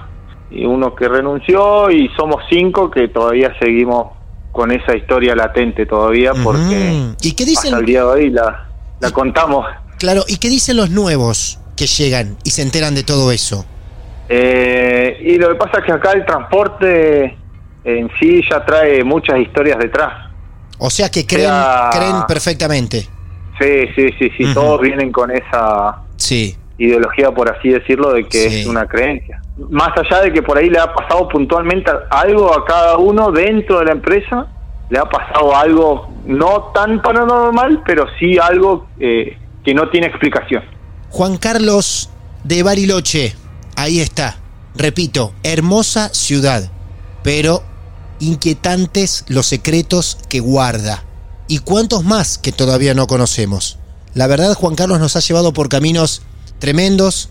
[0.50, 4.12] Y uno que renunció y somos cinco que todavía seguimos
[4.50, 7.72] con esa historia latente todavía porque ¿Y qué dicen?
[7.72, 8.68] hasta el día de hoy la,
[9.00, 9.64] la contamos.
[9.98, 13.64] Claro, ¿y qué dicen los nuevos que llegan y se enteran de todo eso?
[14.34, 17.36] Eh, y lo que pasa es que acá el transporte
[17.84, 20.30] en sí ya trae muchas historias detrás.
[20.78, 21.52] O sea que creen,
[21.92, 23.06] creen perfectamente.
[23.60, 26.56] Sí, sí, sí, sí, todos vienen con esa sí.
[26.78, 29.42] ideología, por así decirlo, de que es una creencia.
[29.68, 33.80] Más allá de que por ahí le ha pasado puntualmente algo a cada uno dentro
[33.80, 34.46] de la empresa,
[34.88, 40.64] le ha pasado algo no tan paranormal, pero sí algo eh, que no tiene explicación.
[41.10, 42.08] Juan Carlos
[42.44, 43.34] de Bariloche,
[43.82, 44.38] ahí está.
[44.74, 46.70] Repito, hermosa ciudad,
[47.22, 47.62] pero
[48.20, 51.04] inquietantes los secretos que guarda.
[51.48, 53.78] ¿Y cuántos más que todavía no conocemos?
[54.14, 56.22] La verdad, Juan Carlos nos ha llevado por caminos
[56.58, 57.28] tremendos,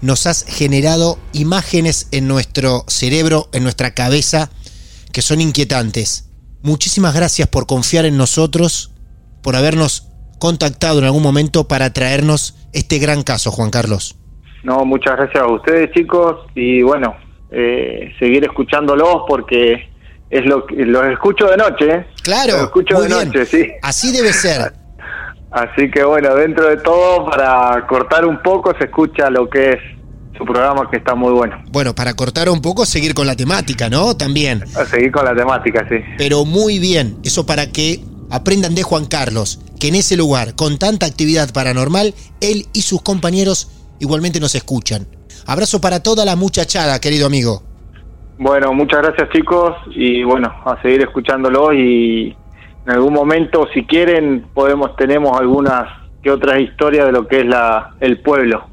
[0.00, 4.50] nos has generado imágenes en nuestro cerebro, en nuestra cabeza,
[5.12, 6.24] que son inquietantes.
[6.62, 8.92] Muchísimas gracias por confiar en nosotros,
[9.42, 10.04] por habernos
[10.38, 14.16] contactado en algún momento para traernos este gran caso, Juan Carlos.
[14.62, 17.16] No, muchas gracias a ustedes, chicos, y bueno,
[17.50, 19.88] eh, seguir escuchándolos porque
[20.30, 21.90] es lo que los escucho de noche.
[21.90, 22.06] ¿eh?
[22.22, 23.66] Claro, los escucho de noche, sí.
[23.82, 24.72] Así debe ser.
[25.50, 29.78] Así que bueno, dentro de todo, para cortar un poco, se escucha lo que es
[30.36, 31.62] su programa, que está muy bueno.
[31.70, 34.16] Bueno, para cortar un poco, seguir con la temática, ¿no?
[34.16, 34.62] También.
[34.76, 35.96] A seguir con la temática, sí.
[36.18, 40.78] Pero muy bien, eso para que aprendan de Juan Carlos, que en ese lugar, con
[40.78, 43.70] tanta actividad paranormal, él y sus compañeros
[44.00, 45.06] igualmente nos escuchan.
[45.46, 47.62] Abrazo para toda la muchachada, querido amigo.
[48.38, 52.36] Bueno, muchas gracias chicos y bueno, a seguir escuchándolo y
[52.86, 55.88] en algún momento, si quieren, podemos tenemos algunas
[56.22, 58.66] que otras historias de lo que es la el pueblo.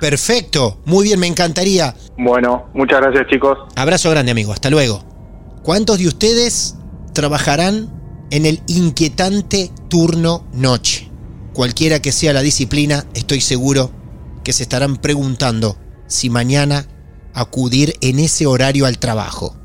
[0.00, 1.94] Perfecto, muy bien, me encantaría.
[2.18, 3.58] Bueno, muchas gracias chicos.
[3.74, 5.02] Abrazo grande amigo, hasta luego.
[5.62, 6.76] ¿Cuántos de ustedes
[7.12, 7.88] trabajarán
[8.30, 11.10] en el inquietante turno noche?
[11.54, 13.90] Cualquiera que sea la disciplina, estoy seguro
[14.46, 15.76] que se estarán preguntando
[16.06, 16.86] si mañana
[17.34, 19.56] acudir en ese horario al trabajo.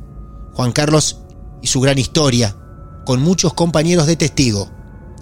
[0.55, 1.19] Juan Carlos
[1.61, 2.57] y su gran historia,
[3.05, 4.71] con muchos compañeros de testigo.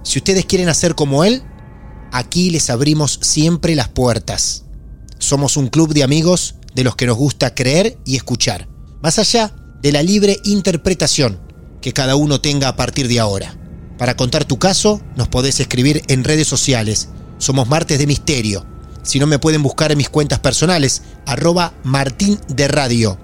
[0.01, 1.43] Si ustedes quieren hacer como él,
[2.13, 4.63] aquí les abrimos siempre las puertas.
[5.17, 8.69] Somos un club de amigos de los que nos gusta creer y escuchar,
[9.01, 11.37] más allá de la libre interpretación
[11.81, 13.57] que cada uno tenga a partir de ahora.
[13.97, 17.09] Para contar tu caso, nos podés escribir en redes sociales.
[17.39, 22.39] Somos Martes de Misterio si no me pueden buscar en mis cuentas personales, arroba Martín
[22.47, 23.17] de Radio.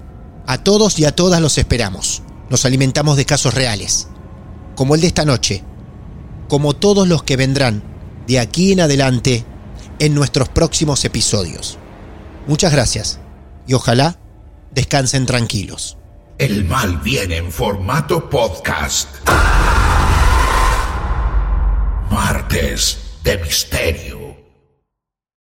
[0.46, 2.22] A todos y a todas los esperamos.
[2.50, 4.08] Nos alimentamos de casos reales,
[4.76, 5.64] como el de esta noche,
[6.48, 7.82] como todos los que vendrán
[8.26, 9.44] de aquí en adelante
[9.98, 11.78] en nuestros próximos episodios.
[12.46, 13.18] Muchas gracias
[13.66, 14.18] y ojalá
[14.70, 15.96] descansen tranquilos.
[16.38, 19.08] El mal viene en formato podcast.
[22.10, 24.25] Martes de Misterio.